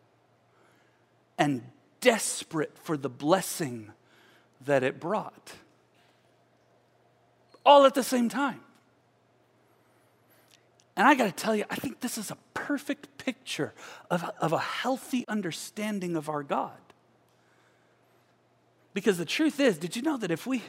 and 1.38 1.62
desperate 2.02 2.76
for 2.80 2.98
the 2.98 3.10
blessing 3.10 3.92
that 4.62 4.82
it 4.82 5.00
brought. 5.00 5.54
All 7.64 7.86
at 7.86 7.94
the 7.94 8.04
same 8.04 8.28
time. 8.28 8.62
And 10.98 11.08
I 11.08 11.14
got 11.14 11.26
to 11.26 11.32
tell 11.32 11.56
you, 11.56 11.66
I 11.70 11.76
think 11.76 12.00
this 12.00 12.18
is 12.18 12.32
a 12.32 12.38
perfect 12.56 13.20
picture 13.20 13.74
of, 14.10 14.24
of 14.40 14.52
a 14.52 14.60
healthy 14.60 15.26
understanding 15.28 16.16
of 16.16 16.28
our 16.28 16.42
God. 16.42 16.72
Because 18.96 19.20
the 19.20 19.26
truth 19.26 19.60
is, 19.60 19.78
did 19.78 19.96
you 19.96 20.02
know 20.02 20.18
that 20.18 20.32
if 20.32 20.48
we 20.48 20.64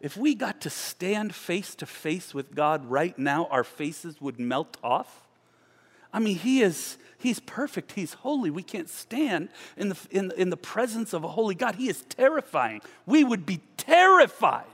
if 0.00 0.16
we 0.16 0.34
got 0.34 0.62
to 0.62 0.70
stand 0.70 1.34
face 1.34 1.74
to 1.74 1.84
face 1.84 2.32
with 2.32 2.54
God 2.54 2.86
right 2.86 3.16
now, 3.18 3.46
our 3.50 3.62
faces 3.62 4.18
would 4.18 4.40
melt 4.40 4.78
off? 4.82 5.28
I 6.12 6.18
mean, 6.18 6.36
he 6.36 6.62
is, 6.62 6.98
he's 7.18 7.40
perfect. 7.40 7.92
He's 7.92 8.14
holy. 8.14 8.50
We 8.50 8.62
can't 8.62 8.88
stand 8.88 9.48
in 9.76 9.90
the, 9.90 9.96
in, 10.10 10.32
in 10.36 10.50
the 10.50 10.56
presence 10.56 11.12
of 11.12 11.24
a 11.24 11.28
holy 11.28 11.54
God. 11.54 11.76
He 11.76 11.88
is 11.88 12.02
terrifying. 12.02 12.80
We 13.06 13.24
would 13.24 13.46
be 13.46 13.60
terrified. 13.76 14.64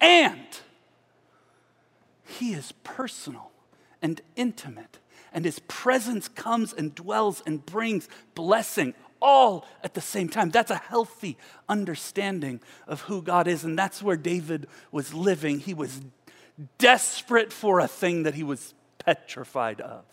And 0.00 0.46
he 2.24 2.52
is 2.52 2.72
personal 2.84 3.50
and 4.00 4.20
intimate, 4.36 4.98
and 5.32 5.44
his 5.44 5.58
presence 5.60 6.28
comes 6.28 6.72
and 6.72 6.94
dwells 6.94 7.42
and 7.46 7.64
brings 7.66 8.08
blessing 8.34 8.94
all 9.20 9.66
at 9.82 9.94
the 9.94 10.00
same 10.00 10.28
time. 10.28 10.50
That's 10.50 10.70
a 10.70 10.76
healthy 10.76 11.36
understanding 11.68 12.60
of 12.86 13.00
who 13.02 13.22
God 13.22 13.48
is, 13.48 13.64
and 13.64 13.76
that's 13.76 14.02
where 14.02 14.16
David 14.16 14.68
was 14.92 15.12
living. 15.12 15.58
He 15.58 15.74
was 15.74 16.00
desperate 16.78 17.52
for 17.52 17.80
a 17.80 17.88
thing 17.88 18.22
that 18.22 18.34
he 18.34 18.44
was 18.44 18.74
petrified 19.08 19.80
of. 19.80 20.04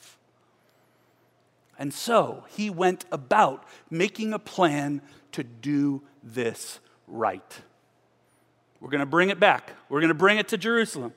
And 1.78 1.94
so 1.94 2.46
he 2.56 2.70
went 2.70 3.04
about 3.12 3.66
making 3.90 4.32
a 4.32 4.40
plan 4.40 5.02
to 5.34 5.44
do 5.44 6.02
this 6.24 6.80
right. 7.06 7.62
We're 8.80 8.90
going 8.90 9.02
to 9.02 9.06
bring 9.06 9.32
it 9.32 9.38
back. 9.38 9.74
We're 9.90 10.00
going 10.00 10.10
to 10.10 10.14
bring 10.14 10.38
it 10.38 10.48
to 10.50 10.58
Jerusalem, 10.58 11.14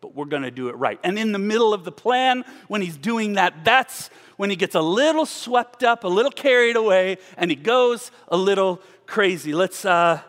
but 0.00 0.14
we're 0.14 0.26
going 0.26 0.44
to 0.44 0.52
do 0.52 0.68
it 0.68 0.76
right. 0.76 1.00
And 1.02 1.18
in 1.18 1.32
the 1.32 1.40
middle 1.40 1.74
of 1.74 1.82
the 1.82 1.90
plan, 1.90 2.44
when 2.68 2.80
he's 2.80 2.96
doing 2.96 3.32
that, 3.32 3.64
that's 3.64 4.08
when 4.36 4.50
he 4.50 4.56
gets 4.56 4.76
a 4.76 4.80
little 4.80 5.26
swept 5.26 5.82
up, 5.82 6.04
a 6.04 6.08
little 6.08 6.30
carried 6.30 6.76
away, 6.76 7.18
and 7.36 7.50
he 7.50 7.56
goes 7.56 8.12
a 8.28 8.36
little 8.36 8.80
crazy. 9.06 9.52
Let's, 9.52 9.84
uh, 9.84 10.20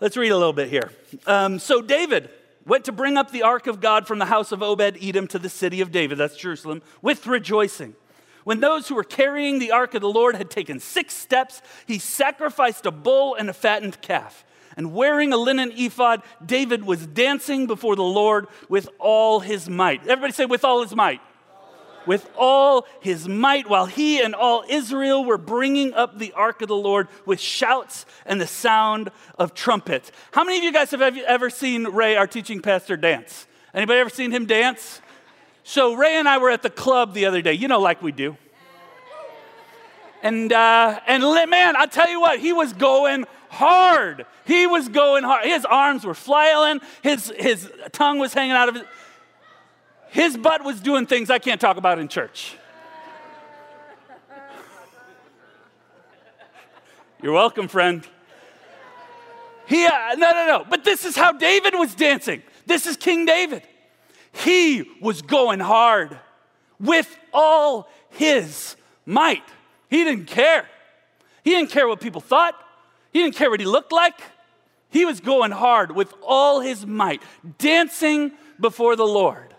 let's 0.00 0.16
read 0.16 0.30
a 0.30 0.38
little 0.38 0.54
bit 0.54 0.70
here. 0.70 0.90
Um, 1.26 1.58
so, 1.58 1.82
David 1.82 2.30
went 2.66 2.84
to 2.84 2.92
bring 2.92 3.16
up 3.16 3.30
the 3.30 3.42
ark 3.42 3.66
of 3.66 3.80
God 3.80 4.06
from 4.06 4.18
the 4.18 4.26
house 4.26 4.52
of 4.52 4.62
Obed 4.62 4.98
Edom 5.00 5.26
to 5.28 5.38
the 5.38 5.48
city 5.48 5.80
of 5.80 5.90
David, 5.92 6.18
that's 6.18 6.36
Jerusalem, 6.36 6.82
with 7.02 7.26
rejoicing. 7.26 7.94
When 8.44 8.60
those 8.60 8.88
who 8.88 8.94
were 8.94 9.04
carrying 9.04 9.58
the 9.58 9.72
ark 9.72 9.94
of 9.94 10.02
the 10.02 10.08
Lord 10.08 10.36
had 10.36 10.50
taken 10.50 10.78
six 10.78 11.14
steps, 11.14 11.62
he 11.86 11.98
sacrificed 11.98 12.86
a 12.86 12.90
bull 12.90 13.34
and 13.34 13.48
a 13.48 13.54
fattened 13.54 14.00
calf. 14.02 14.44
And 14.76 14.92
wearing 14.92 15.32
a 15.32 15.36
linen 15.36 15.72
ephod, 15.74 16.22
David 16.44 16.84
was 16.84 17.06
dancing 17.06 17.66
before 17.66 17.96
the 17.96 18.02
Lord 18.02 18.48
with 18.68 18.88
all 18.98 19.40
his 19.40 19.68
might. 19.68 20.02
Everybody 20.02 20.32
say, 20.32 20.46
with 20.46 20.64
all 20.64 20.82
his 20.82 20.94
might 20.94 21.20
with 22.06 22.28
all 22.36 22.86
his 23.00 23.28
might 23.28 23.68
while 23.68 23.86
he 23.86 24.20
and 24.20 24.34
all 24.34 24.64
Israel 24.68 25.24
were 25.24 25.38
bringing 25.38 25.94
up 25.94 26.18
the 26.18 26.32
ark 26.32 26.62
of 26.62 26.68
the 26.68 26.76
Lord 26.76 27.08
with 27.26 27.40
shouts 27.40 28.06
and 28.26 28.40
the 28.40 28.46
sound 28.46 29.10
of 29.38 29.54
trumpets. 29.54 30.12
How 30.32 30.44
many 30.44 30.58
of 30.58 30.64
you 30.64 30.72
guys 30.72 30.90
have 30.90 31.02
ever 31.02 31.50
seen 31.50 31.84
Ray, 31.84 32.16
our 32.16 32.26
teaching 32.26 32.60
pastor, 32.60 32.96
dance? 32.96 33.46
Anybody 33.72 34.00
ever 34.00 34.10
seen 34.10 34.30
him 34.30 34.46
dance? 34.46 35.00
So 35.64 35.94
Ray 35.94 36.16
and 36.16 36.28
I 36.28 36.38
were 36.38 36.50
at 36.50 36.62
the 36.62 36.70
club 36.70 37.14
the 37.14 37.26
other 37.26 37.42
day, 37.42 37.54
you 37.54 37.68
know, 37.68 37.80
like 37.80 38.02
we 38.02 38.12
do. 38.12 38.36
And 40.22 40.52
uh, 40.52 41.00
and 41.06 41.22
man, 41.50 41.76
I 41.76 41.86
tell 41.86 42.08
you 42.08 42.20
what, 42.20 42.38
he 42.38 42.52
was 42.52 42.72
going 42.72 43.26
hard. 43.50 44.26
He 44.46 44.66
was 44.66 44.88
going 44.88 45.22
hard. 45.24 45.44
His 45.44 45.64
arms 45.64 46.04
were 46.04 46.14
flailing. 46.14 46.80
His 47.02 47.32
his 47.36 47.70
tongue 47.92 48.18
was 48.18 48.32
hanging 48.32 48.56
out 48.56 48.68
of 48.68 48.74
his 48.76 48.84
his 50.14 50.36
butt 50.36 50.64
was 50.64 50.80
doing 50.80 51.06
things 51.06 51.28
I 51.28 51.40
can't 51.40 51.60
talk 51.60 51.76
about 51.76 51.98
in 51.98 52.06
church. 52.06 52.54
You're 57.20 57.32
welcome, 57.32 57.66
friend. 57.66 58.06
He, 59.66 59.84
uh, 59.84 60.14
no, 60.14 60.30
no, 60.30 60.46
no. 60.46 60.66
But 60.70 60.84
this 60.84 61.04
is 61.04 61.16
how 61.16 61.32
David 61.32 61.74
was 61.74 61.96
dancing. 61.96 62.44
This 62.64 62.86
is 62.86 62.96
King 62.96 63.24
David. 63.24 63.64
He 64.30 64.88
was 65.00 65.20
going 65.20 65.58
hard 65.58 66.16
with 66.78 67.18
all 67.32 67.88
his 68.10 68.76
might. 69.04 69.42
He 69.90 70.04
didn't 70.04 70.26
care. 70.26 70.68
He 71.42 71.50
didn't 71.50 71.70
care 71.70 71.88
what 71.88 72.00
people 72.00 72.20
thought. 72.20 72.54
He 73.12 73.20
didn't 73.20 73.34
care 73.34 73.50
what 73.50 73.58
he 73.58 73.66
looked 73.66 73.90
like. 73.90 74.20
He 74.90 75.04
was 75.04 75.18
going 75.18 75.50
hard 75.50 75.90
with 75.90 76.14
all 76.22 76.60
his 76.60 76.86
might, 76.86 77.20
dancing 77.58 78.30
before 78.60 78.94
the 78.94 79.06
Lord 79.06 79.53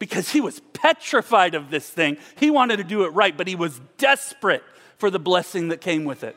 because 0.00 0.30
he 0.30 0.40
was 0.40 0.60
petrified 0.72 1.54
of 1.54 1.70
this 1.70 1.88
thing. 1.88 2.16
He 2.36 2.50
wanted 2.50 2.78
to 2.78 2.84
do 2.84 3.04
it 3.04 3.10
right, 3.10 3.36
but 3.36 3.46
he 3.46 3.54
was 3.54 3.80
desperate 3.98 4.64
for 4.96 5.10
the 5.10 5.20
blessing 5.20 5.68
that 5.68 5.80
came 5.80 6.04
with 6.04 6.24
it. 6.24 6.34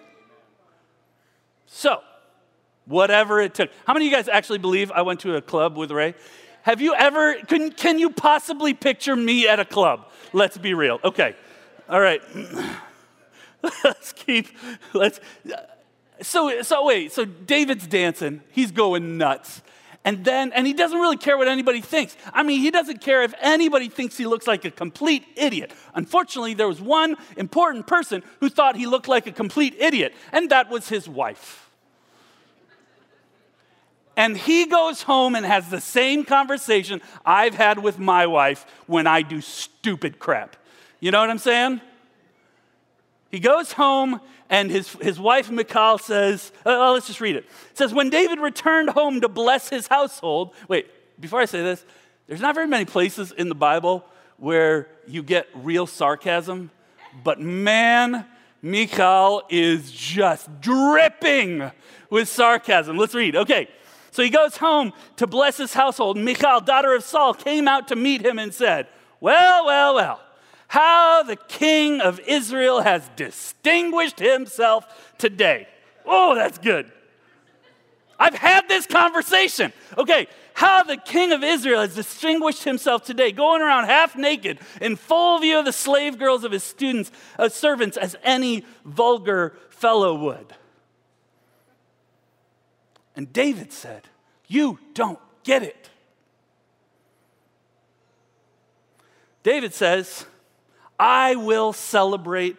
So, 1.65 2.01
whatever 2.85 3.39
it 3.39 3.55
took. 3.55 3.71
How 3.87 3.93
many 3.93 4.05
of 4.05 4.11
you 4.11 4.17
guys 4.17 4.27
actually 4.27 4.59
believe 4.59 4.91
I 4.91 5.01
went 5.01 5.21
to 5.21 5.35
a 5.37 5.41
club 5.41 5.77
with 5.77 5.89
Ray? 5.91 6.13
Have 6.63 6.81
you 6.81 6.93
ever, 6.93 7.35
can, 7.35 7.71
can 7.71 7.97
you 7.97 8.09
possibly 8.09 8.73
picture 8.73 9.15
me 9.15 9.47
at 9.47 9.59
a 9.59 9.65
club? 9.65 10.09
Let's 10.33 10.57
be 10.57 10.73
real. 10.73 10.99
Okay. 11.03 11.35
All 11.89 11.99
right. 11.99 12.21
let's 13.83 14.11
keep, 14.11 14.47
let's, 14.93 15.21
so, 16.21 16.61
so 16.61 16.85
wait, 16.85 17.13
so 17.13 17.23
David's 17.23 17.87
dancing. 17.87 18.41
He's 18.51 18.71
going 18.71 19.17
nuts. 19.17 19.61
And 20.05 20.25
then, 20.25 20.51
and 20.51 20.67
he 20.67 20.73
doesn't 20.73 20.99
really 20.99 21.17
care 21.17 21.37
what 21.37 21.47
anybody 21.47 21.79
thinks. 21.79 22.17
I 22.33 22.43
mean, 22.43 22.59
he 22.59 22.71
doesn't 22.71 22.99
care 22.99 23.23
if 23.23 23.33
anybody 23.41 23.87
thinks 23.87 24.17
he 24.17 24.25
looks 24.25 24.47
like 24.47 24.65
a 24.65 24.71
complete 24.71 25.23
idiot. 25.37 25.71
Unfortunately, 25.95 26.53
there 26.53 26.67
was 26.67 26.81
one 26.81 27.15
important 27.37 27.87
person 27.87 28.21
who 28.41 28.49
thought 28.49 28.75
he 28.75 28.85
looked 28.85 29.07
like 29.07 29.27
a 29.27 29.31
complete 29.31 29.75
idiot, 29.79 30.13
and 30.33 30.49
that 30.49 30.69
was 30.69 30.89
his 30.89 31.07
wife. 31.07 31.69
And 34.15 34.37
he 34.37 34.65
goes 34.65 35.03
home 35.03 35.35
and 35.35 35.45
has 35.45 35.69
the 35.69 35.81
same 35.81 36.25
conversation 36.25 37.01
I've 37.25 37.55
had 37.55 37.79
with 37.79 37.97
my 37.97 38.27
wife 38.27 38.65
when 38.85 39.07
I 39.07 39.21
do 39.21 39.41
stupid 39.41 40.19
crap. 40.19 40.55
You 40.99 41.11
know 41.11 41.19
what 41.19 41.29
I'm 41.29 41.39
saying? 41.39 41.81
He 43.33 43.39
goes 43.39 43.71
home, 43.71 44.21
and 44.47 44.69
his, 44.69 44.89
his 45.01 45.19
wife 45.19 45.49
Michal 45.49 45.97
says, 45.97 46.51
uh, 46.67 46.91
let's 46.91 47.07
just 47.07 47.19
read 47.19 47.35
it. 47.35 47.45
It 47.71 47.77
says, 47.79 47.91
When 47.91 48.11
David 48.11 48.39
returned 48.39 48.91
home 48.91 49.21
to 49.21 49.27
bless 49.27 49.69
his 49.69 49.87
household, 49.87 50.53
wait, 50.67 50.85
before 51.19 51.39
I 51.39 51.45
say 51.45 51.63
this, 51.63 51.83
there's 52.27 52.41
not 52.41 52.53
very 52.53 52.67
many 52.67 52.85
places 52.85 53.31
in 53.31 53.49
the 53.49 53.55
Bible 53.55 54.05
where 54.37 54.87
you 55.07 55.23
get 55.23 55.47
real 55.55 55.87
sarcasm, 55.87 56.69
but 57.23 57.41
man, 57.41 58.23
Michal 58.61 59.41
is 59.49 59.91
just 59.91 60.61
dripping 60.61 61.71
with 62.11 62.29
sarcasm. 62.29 62.97
Let's 62.97 63.15
read. 63.15 63.35
Okay. 63.35 63.67
So 64.11 64.21
he 64.21 64.29
goes 64.29 64.57
home 64.57 64.93
to 65.15 65.25
bless 65.25 65.57
his 65.57 65.73
household. 65.73 66.19
Michal, 66.19 66.61
daughter 66.61 66.93
of 66.93 67.03
Saul, 67.03 67.33
came 67.33 67.67
out 67.67 67.87
to 67.87 67.95
meet 67.95 68.23
him 68.23 68.37
and 68.37 68.53
said, 68.53 68.89
Well, 69.19 69.65
well, 69.65 69.95
well 69.95 70.19
how 70.73 71.21
the 71.21 71.35
king 71.35 72.01
of 72.01 72.19
Israel 72.21 72.81
has 72.81 73.07
distinguished 73.15 74.17
himself 74.17 75.13
today. 75.19 75.67
Oh, 76.03 76.33
that's 76.33 76.57
good. 76.57 76.91
I've 78.17 78.33
had 78.33 78.67
this 78.67 78.87
conversation. 78.87 79.71
Okay, 79.99 80.25
how 80.55 80.81
the 80.81 80.97
king 80.97 81.31
of 81.31 81.43
Israel 81.43 81.81
has 81.81 81.93
distinguished 81.93 82.63
himself 82.63 83.03
today, 83.03 83.31
going 83.31 83.61
around 83.61 83.85
half 83.85 84.15
naked 84.15 84.57
in 84.81 84.95
full 84.95 85.37
view 85.37 85.59
of 85.59 85.65
the 85.65 85.71
slave 85.71 86.17
girls 86.17 86.43
of 86.43 86.51
his 86.51 86.63
students, 86.63 87.11
uh, 87.37 87.49
servants, 87.49 87.95
as 87.95 88.15
any 88.23 88.65
vulgar 88.83 89.55
fellow 89.69 90.15
would. 90.15 90.55
And 93.15 93.31
David 93.31 93.71
said, 93.71 94.09
You 94.47 94.79
don't 94.95 95.19
get 95.43 95.61
it. 95.61 95.91
David 99.43 99.75
says, 99.75 100.25
I 101.03 101.35
will 101.35 101.73
celebrate 101.73 102.55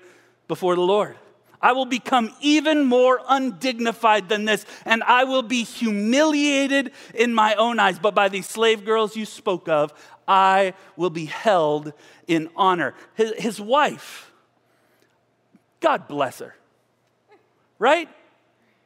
before 0.48 0.74
the 0.74 0.82
Lord. 0.82 1.16
I 1.62 1.72
will 1.72 1.86
become 1.86 2.30
even 2.42 2.84
more 2.84 3.22
undignified 3.26 4.28
than 4.28 4.44
this, 4.44 4.66
and 4.84 5.02
I 5.04 5.24
will 5.24 5.40
be 5.40 5.64
humiliated 5.64 6.92
in 7.14 7.32
my 7.32 7.54
own 7.54 7.80
eyes. 7.80 7.98
But 7.98 8.14
by 8.14 8.28
these 8.28 8.46
slave 8.46 8.84
girls 8.84 9.16
you 9.16 9.24
spoke 9.24 9.66
of, 9.66 9.94
I 10.28 10.74
will 10.94 11.08
be 11.08 11.24
held 11.24 11.94
in 12.26 12.50
honor. 12.54 12.92
His, 13.14 13.32
his 13.38 13.60
wife, 13.62 14.30
God 15.80 16.06
bless 16.06 16.40
her, 16.40 16.54
right? 17.78 18.10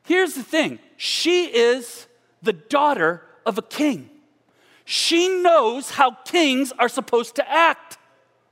Here's 0.04 0.34
the 0.34 0.44
thing 0.44 0.78
she 0.96 1.46
is 1.46 2.06
the 2.42 2.52
daughter 2.52 3.22
of 3.44 3.58
a 3.58 3.62
king. 3.62 4.08
She 4.84 5.42
knows 5.42 5.90
how 5.90 6.12
kings 6.12 6.72
are 6.78 6.88
supposed 6.88 7.34
to 7.34 7.50
act, 7.50 7.98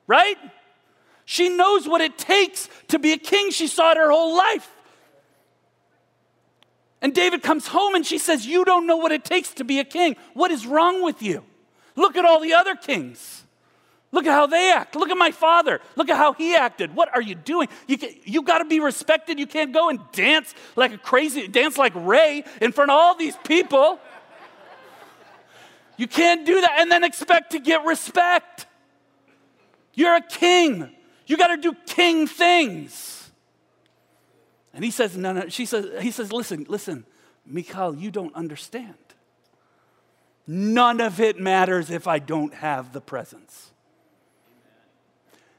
right? 0.08 0.36
She 1.26 1.48
knows 1.48 1.88
what 1.88 2.00
it 2.00 2.16
takes 2.16 2.70
to 2.88 3.00
be 3.00 3.12
a 3.12 3.18
king. 3.18 3.50
She 3.50 3.66
saw 3.66 3.90
it 3.90 3.98
her 3.98 4.10
whole 4.10 4.36
life. 4.36 4.72
And 7.02 7.12
David 7.12 7.42
comes 7.42 7.66
home 7.66 7.94
and 7.96 8.06
she 8.06 8.16
says, 8.16 8.46
You 8.46 8.64
don't 8.64 8.86
know 8.86 8.96
what 8.96 9.12
it 9.12 9.24
takes 9.24 9.52
to 9.54 9.64
be 9.64 9.80
a 9.80 9.84
king. 9.84 10.16
What 10.34 10.52
is 10.52 10.66
wrong 10.66 11.02
with 11.02 11.22
you? 11.22 11.44
Look 11.96 12.16
at 12.16 12.24
all 12.24 12.40
the 12.40 12.54
other 12.54 12.76
kings. 12.76 13.44
Look 14.12 14.24
at 14.24 14.32
how 14.32 14.46
they 14.46 14.70
act. 14.72 14.94
Look 14.94 15.10
at 15.10 15.18
my 15.18 15.32
father. 15.32 15.80
Look 15.96 16.08
at 16.08 16.16
how 16.16 16.32
he 16.32 16.54
acted. 16.54 16.94
What 16.94 17.12
are 17.12 17.20
you 17.20 17.34
doing? 17.34 17.68
You, 17.88 17.98
you 18.24 18.42
got 18.42 18.58
to 18.58 18.64
be 18.64 18.78
respected. 18.78 19.38
You 19.38 19.48
can't 19.48 19.72
go 19.72 19.88
and 19.88 19.98
dance 20.12 20.54
like 20.76 20.92
a 20.92 20.98
crazy, 20.98 21.48
dance 21.48 21.76
like 21.76 21.92
Ray 21.94 22.44
in 22.62 22.70
front 22.70 22.92
of 22.92 22.96
all 22.96 23.16
these 23.16 23.36
people. 23.44 23.98
You 25.96 26.06
can't 26.06 26.46
do 26.46 26.60
that 26.60 26.76
and 26.78 26.90
then 26.90 27.02
expect 27.02 27.50
to 27.50 27.58
get 27.58 27.84
respect. 27.84 28.66
You're 29.92 30.14
a 30.14 30.22
king. 30.22 30.95
You 31.26 31.36
got 31.36 31.48
to 31.48 31.56
do 31.56 31.74
king 31.86 32.26
things. 32.26 33.30
And 34.72 34.84
he 34.84 34.90
says, 34.90 35.16
no, 35.16 35.32
no. 35.32 35.48
She 35.48 35.66
says, 35.66 36.02
he 36.02 36.10
says, 36.10 36.32
listen, 36.32 36.66
listen, 36.68 37.04
Michal, 37.44 37.96
you 37.96 38.10
don't 38.10 38.34
understand. 38.34 38.94
None 40.46 41.00
of 41.00 41.18
it 41.18 41.40
matters 41.40 41.90
if 41.90 42.06
I 42.06 42.18
don't 42.18 42.54
have 42.54 42.92
the 42.92 43.00
presence. 43.00 43.72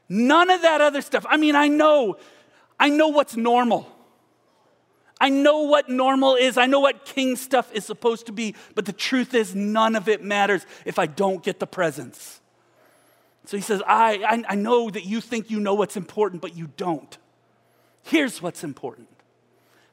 None 0.08 0.48
of 0.48 0.62
that 0.62 0.80
other 0.80 1.02
stuff. 1.02 1.26
I 1.28 1.36
mean, 1.36 1.54
I 1.54 1.68
know, 1.68 2.16
I 2.80 2.88
know 2.88 3.08
what's 3.08 3.36
normal. 3.36 3.86
I 5.20 5.28
know 5.28 5.62
what 5.62 5.90
normal 5.90 6.36
is. 6.36 6.56
I 6.56 6.66
know 6.66 6.80
what 6.80 7.04
king 7.04 7.36
stuff 7.36 7.72
is 7.74 7.84
supposed 7.84 8.26
to 8.26 8.32
be, 8.32 8.54
but 8.74 8.86
the 8.86 8.92
truth 8.92 9.34
is, 9.34 9.54
none 9.54 9.96
of 9.96 10.08
it 10.08 10.22
matters 10.22 10.64
if 10.84 10.98
I 10.98 11.06
don't 11.06 11.42
get 11.42 11.58
the 11.58 11.66
presence. 11.66 12.37
So 13.48 13.56
he 13.56 13.62
says, 13.62 13.80
I, 13.86 14.22
I, 14.28 14.52
I 14.52 14.54
know 14.56 14.90
that 14.90 15.06
you 15.06 15.22
think 15.22 15.50
you 15.50 15.58
know 15.58 15.72
what's 15.72 15.96
important, 15.96 16.42
but 16.42 16.54
you 16.54 16.68
don't. 16.76 17.16
Here's 18.02 18.42
what's 18.42 18.62
important. 18.62 19.08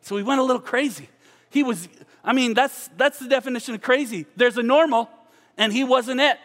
So 0.01 0.17
he 0.17 0.24
went 0.24 0.41
a 0.41 0.43
little 0.43 0.62
crazy. 0.62 1.07
He 1.51 1.63
was, 1.63 1.88
I 2.21 2.33
mean, 2.33 2.53
that's, 2.53 2.89
that's 2.97 3.17
the 3.17 3.29
definition 3.29 3.74
of 3.74 3.81
crazy. 3.81 4.25
There's 4.35 4.57
a 4.57 4.62
normal, 4.62 5.09
and 5.57 5.71
he 5.71 5.85
wasn't 5.85 6.19
it. 6.19 6.38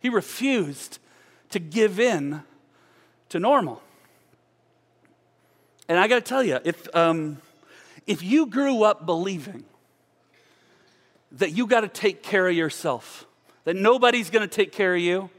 He 0.00 0.08
refused 0.08 0.98
to 1.50 1.58
give 1.58 2.00
in 2.00 2.42
to 3.28 3.38
normal. 3.38 3.82
And 5.86 5.98
I 5.98 6.08
got 6.08 6.14
to 6.14 6.22
tell 6.22 6.42
you, 6.42 6.60
if, 6.64 6.88
um, 6.96 7.42
if 8.06 8.22
you 8.22 8.46
grew 8.46 8.84
up 8.84 9.04
believing 9.04 9.64
that 11.32 11.52
you 11.52 11.66
got 11.66 11.82
to 11.82 11.88
take 11.88 12.22
care 12.22 12.48
of 12.48 12.54
yourself, 12.54 13.26
that 13.64 13.76
nobody's 13.76 14.30
going 14.30 14.48
to 14.48 14.54
take 14.54 14.72
care 14.72 14.94
of 14.94 15.00
you, 15.00 15.30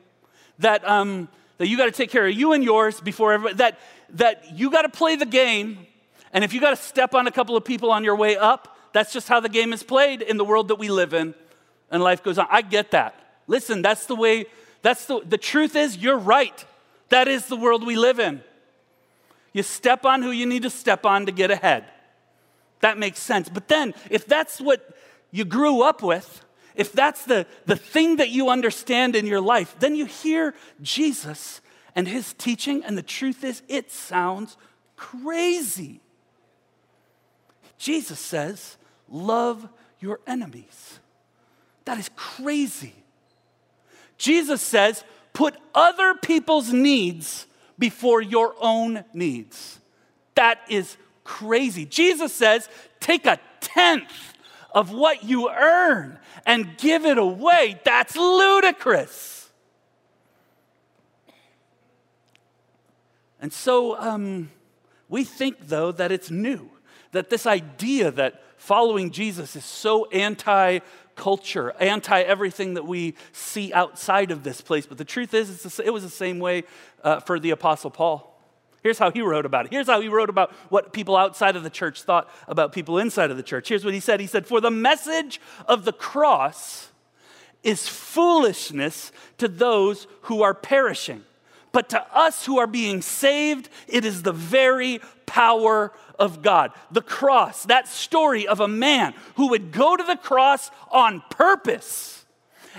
that, 0.59 0.87
um, 0.87 1.27
that 1.57 1.67
you 1.67 1.77
got 1.77 1.85
to 1.85 1.91
take 1.91 2.09
care 2.09 2.27
of 2.27 2.33
you 2.33 2.53
and 2.53 2.63
yours 2.63 3.01
before 3.01 3.33
everybody, 3.33 3.55
that, 3.55 3.79
that 4.11 4.53
you 4.53 4.71
got 4.71 4.83
to 4.83 4.89
play 4.89 5.15
the 5.15 5.25
game, 5.25 5.85
and 6.31 6.43
if 6.43 6.53
you 6.53 6.61
got 6.61 6.71
to 6.71 6.75
step 6.75 7.13
on 7.13 7.27
a 7.27 7.31
couple 7.31 7.55
of 7.55 7.65
people 7.65 7.91
on 7.91 8.03
your 8.03 8.15
way 8.15 8.37
up, 8.37 8.77
that's 8.93 9.11
just 9.11 9.27
how 9.27 9.39
the 9.39 9.49
game 9.49 9.73
is 9.73 9.83
played 9.83 10.21
in 10.21 10.37
the 10.37 10.45
world 10.45 10.67
that 10.67 10.75
we 10.75 10.89
live 10.89 11.13
in, 11.13 11.33
and 11.91 12.01
life 12.03 12.23
goes 12.23 12.37
on. 12.37 12.47
I 12.49 12.61
get 12.61 12.91
that. 12.91 13.15
Listen, 13.47 13.81
that's 13.81 14.05
the 14.05 14.15
way, 14.15 14.45
that's 14.81 15.05
the, 15.05 15.21
the 15.25 15.37
truth 15.37 15.75
is, 15.75 15.97
you're 15.97 16.17
right. 16.17 16.65
That 17.09 17.27
is 17.27 17.47
the 17.47 17.55
world 17.55 17.85
we 17.85 17.95
live 17.95 18.19
in. 18.19 18.41
You 19.51 19.63
step 19.63 20.05
on 20.05 20.23
who 20.23 20.31
you 20.31 20.45
need 20.45 20.63
to 20.63 20.69
step 20.69 21.05
on 21.05 21.27
to 21.27 21.31
get 21.31 21.51
ahead. 21.51 21.85
That 22.79 22.97
makes 22.97 23.19
sense. 23.19 23.49
But 23.49 23.67
then, 23.67 23.93
if 24.09 24.25
that's 24.25 24.59
what 24.59 24.95
you 25.31 25.45
grew 25.45 25.83
up 25.83 26.01
with, 26.01 26.42
if 26.75 26.91
that's 26.91 27.25
the, 27.25 27.45
the 27.65 27.75
thing 27.75 28.17
that 28.17 28.29
you 28.29 28.49
understand 28.49 29.15
in 29.15 29.25
your 29.25 29.41
life, 29.41 29.75
then 29.79 29.95
you 29.95 30.05
hear 30.05 30.53
Jesus 30.81 31.61
and 31.95 32.07
his 32.07 32.33
teaching, 32.33 32.83
and 32.83 32.97
the 32.97 33.03
truth 33.03 33.43
is, 33.43 33.61
it 33.67 33.91
sounds 33.91 34.57
crazy. 34.95 36.01
Jesus 37.77 38.19
says, 38.19 38.77
Love 39.09 39.67
your 39.99 40.19
enemies. 40.25 40.99
That 41.85 41.99
is 41.99 42.09
crazy. 42.15 42.95
Jesus 44.17 44.61
says, 44.61 45.03
Put 45.33 45.55
other 45.75 46.15
people's 46.15 46.71
needs 46.71 47.45
before 47.77 48.21
your 48.21 48.55
own 48.59 49.03
needs. 49.13 49.79
That 50.35 50.59
is 50.69 50.97
crazy. 51.23 51.85
Jesus 51.85 52.33
says, 52.33 52.69
Take 52.99 53.25
a 53.25 53.39
tenth 53.59 54.32
of 54.73 54.91
what 54.91 55.23
you 55.23 55.49
earn 55.49 56.19
and 56.45 56.77
give 56.77 57.05
it 57.05 57.17
away. 57.17 57.79
That's 57.83 58.15
ludicrous. 58.15 59.49
And 63.39 63.51
so 63.51 63.99
um, 63.99 64.51
we 65.09 65.23
think, 65.23 65.67
though, 65.67 65.91
that 65.91 66.11
it's 66.11 66.31
new, 66.31 66.69
that 67.11 67.29
this 67.29 67.45
idea 67.45 68.09
that 68.11 68.41
following 68.57 69.11
Jesus 69.11 69.55
is 69.55 69.65
so 69.65 70.05
anti 70.11 70.79
culture, 71.15 71.73
anti 71.79 72.21
everything 72.21 72.73
that 72.75 72.87
we 72.87 73.15
see 73.33 73.73
outside 73.73 74.31
of 74.31 74.43
this 74.43 74.61
place. 74.61 74.85
But 74.85 74.97
the 74.97 75.05
truth 75.05 75.33
is, 75.33 75.79
it 75.79 75.93
was 75.93 76.03
the 76.03 76.09
same 76.09 76.39
way 76.39 76.63
uh, 77.03 77.19
for 77.19 77.39
the 77.39 77.51
Apostle 77.51 77.91
Paul. 77.91 78.32
Here's 78.83 78.99
how 78.99 79.11
he 79.11 79.21
wrote 79.21 79.45
about 79.45 79.65
it. 79.65 79.71
Here's 79.71 79.87
how 79.87 80.01
he 80.01 80.09
wrote 80.09 80.29
about 80.29 80.51
what 80.69 80.91
people 80.91 81.15
outside 81.15 81.55
of 81.55 81.63
the 81.63 81.69
church 81.69 82.03
thought 82.03 82.29
about 82.49 82.73
people 82.73 82.97
inside 82.97 83.31
of 83.31 83.37
the 83.37 83.43
church. 83.43 83.69
Here's 83.69 83.85
what 83.85 83.93
he 83.93 84.01
said 84.01 84.19
He 84.19 84.27
said, 84.27 84.45
For 84.45 84.59
the 84.59 84.69
message 84.69 85.39
of 85.67 85.85
the 85.85 85.93
cross 85.93 86.89
is 87.63 87.87
foolishness 87.87 89.13
to 89.37 89.47
those 89.47 90.05
who 90.23 90.43
are 90.43 90.53
perishing. 90.53 91.23
But 91.71 91.89
to 91.89 92.15
us 92.15 92.45
who 92.45 92.59
are 92.59 92.67
being 92.67 93.01
saved, 93.01 93.69
it 93.87 94.05
is 94.05 94.21
the 94.21 94.33
very 94.33 94.99
power 95.25 95.91
of 96.19 96.41
God. 96.41 96.71
The 96.91 97.01
cross, 97.01 97.63
that 97.63 97.87
story 97.87 98.45
of 98.45 98.59
a 98.59 98.67
man 98.67 99.15
who 99.35 99.49
would 99.49 99.71
go 99.71 99.95
to 99.95 100.03
the 100.03 100.17
cross 100.17 100.69
on 100.91 101.23
purpose 101.31 102.25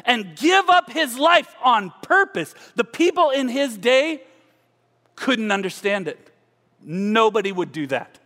and 0.04 0.36
give 0.36 0.68
up 0.68 0.92
his 0.92 1.18
life 1.18 1.54
on 1.64 1.92
purpose. 2.02 2.54
The 2.76 2.84
people 2.84 3.30
in 3.30 3.48
his 3.48 3.76
day 3.76 4.22
couldn't 5.16 5.50
understand 5.50 6.08
it. 6.08 6.30
Nobody 6.82 7.52
would 7.52 7.72
do 7.72 7.86
that. 7.88 8.18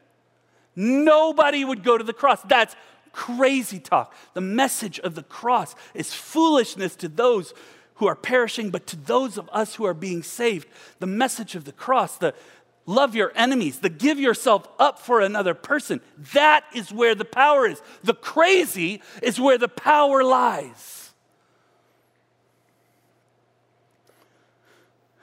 Nobody 0.74 1.64
would 1.64 1.83
go 1.83 1.98
to 1.98 2.05
the 2.05 2.12
cross. 2.12 2.40
That's 2.42 2.77
crazy 3.12 3.81
talk. 3.81 4.14
The 4.35 4.40
message 4.40 4.98
of 5.01 5.14
the 5.14 5.22
cross 5.22 5.74
is 5.94 6.14
foolishness 6.14 6.94
to 6.96 7.09
those 7.09 7.53
who 7.94 8.07
are 8.07 8.14
perishing, 8.14 8.70
but 8.70 8.87
to 8.87 8.96
those 8.96 9.38
of 9.38 9.51
us 9.53 9.74
who 9.74 9.85
are 9.85 9.94
being 9.94 10.22
saved, 10.22 10.68
the 11.01 11.07
message 11.07 11.57
of 11.57 11.64
the 11.64 11.72
cross, 11.72 12.16
the 12.16 12.33
love 12.87 13.14
your 13.14 13.33
enemies, 13.35 13.81
the 13.81 13.90
give 13.90 14.20
yourself 14.20 14.68
up 14.79 14.98
for 14.98 15.20
another 15.20 15.53
person, 15.53 16.01
that 16.33 16.64
is 16.74 16.92
where 16.92 17.14
the 17.14 17.24
power 17.24 17.66
is. 17.66 17.83
The 18.05 18.14
crazy 18.14 19.03
is 19.20 19.40
where 19.40 19.59
the 19.59 19.68
power 19.68 20.22
lies. 20.22 21.12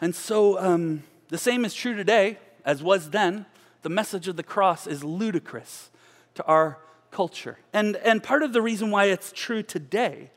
And 0.02 0.14
so, 0.14 0.60
um, 0.60 1.04
the 1.30 1.38
same 1.38 1.66
is 1.66 1.74
true 1.74 1.96
today 1.96 2.38
as 2.64 2.84
was 2.84 3.12
then. 3.12 3.46
The 3.82 3.90
message 3.90 4.28
of 4.28 4.36
the 4.36 4.44
cross 4.44 4.88
is 4.88 5.04
ludicrous 5.04 5.92
to 6.36 6.44
our 6.46 6.80
culture. 7.12 7.60
And, 7.72 7.96
and 7.98 8.22
part 8.22 8.44
of 8.44 8.52
the 8.52 8.62
reason 8.62 8.92
why 8.92 9.06
it's 9.06 9.32
true 9.32 9.64
today 9.64 10.32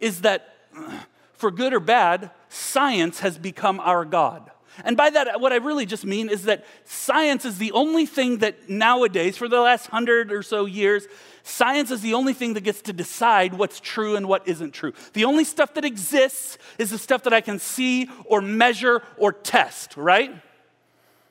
is 0.00 0.20
that, 0.20 0.68
for 1.32 1.50
good 1.50 1.72
or 1.72 1.80
bad, 1.80 2.30
science 2.48 3.20
has 3.20 3.38
become 3.38 3.80
our 3.80 4.04
God. 4.04 4.50
And 4.82 4.96
by 4.96 5.10
that, 5.10 5.40
what 5.40 5.52
I 5.52 5.56
really 5.56 5.86
just 5.86 6.04
mean 6.04 6.28
is 6.28 6.44
that 6.44 6.64
science 6.84 7.44
is 7.44 7.58
the 7.58 7.70
only 7.72 8.06
thing 8.06 8.38
that 8.38 8.68
nowadays, 8.68 9.36
for 9.36 9.48
the 9.48 9.60
last 9.60 9.86
hundred 9.86 10.32
or 10.32 10.42
so 10.42 10.64
years, 10.64 11.06
science 11.44 11.92
is 11.92 12.00
the 12.00 12.14
only 12.14 12.32
thing 12.32 12.54
that 12.54 12.62
gets 12.62 12.82
to 12.82 12.92
decide 12.92 13.54
what's 13.54 13.78
true 13.78 14.16
and 14.16 14.26
what 14.26 14.48
isn't 14.48 14.72
true. 14.72 14.92
The 15.12 15.24
only 15.24 15.44
stuff 15.44 15.74
that 15.74 15.84
exists 15.84 16.58
is 16.78 16.90
the 16.90 16.98
stuff 16.98 17.22
that 17.22 17.32
I 17.32 17.40
can 17.40 17.60
see 17.60 18.10
or 18.24 18.40
measure 18.40 19.02
or 19.16 19.32
test, 19.32 19.96
right? 19.96 20.34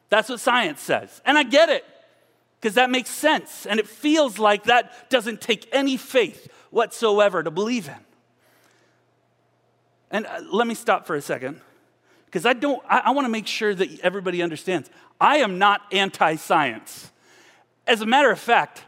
That's 0.10 0.30
what 0.30 0.40
science 0.40 0.80
says. 0.80 1.22
And 1.26 1.38
I 1.38 1.44
get 1.44 1.68
it, 1.68 1.84
because 2.62 2.76
that 2.76 2.90
makes 2.90 3.10
sense. 3.10 3.66
And 3.66 3.78
it 3.80 3.88
feels 3.88 4.40
like 4.40 4.66
that 4.66 5.10
doesn't 5.10 5.42
take 5.42 5.68
any 5.74 5.98
faith 5.98 6.48
whatsoever 6.70 7.44
to 7.44 7.52
believe 7.52 7.90
in. 7.90 8.00
And 10.12 10.28
uh, 10.28 10.42
let 10.50 10.66
me 10.68 10.76
stop 10.76 11.08
for 11.08 11.16
a 11.16 11.22
second 11.22 11.60
because 12.34 12.48
I 12.48 12.54
don't, 12.54 12.82
I, 12.90 13.04
I 13.06 13.12
want 13.12 13.26
to 13.26 13.30
make 13.30 13.46
sure 13.46 13.76
that 13.76 14.00
everybody 14.00 14.42
understands. 14.42 14.90
I 15.22 15.38
am 15.38 15.60
not 15.60 15.82
anti 15.92 16.36
science. 16.36 17.12
As 17.86 18.02
a 18.02 18.08
matter 18.08 18.32
of 18.32 18.40
fact, 18.40 18.84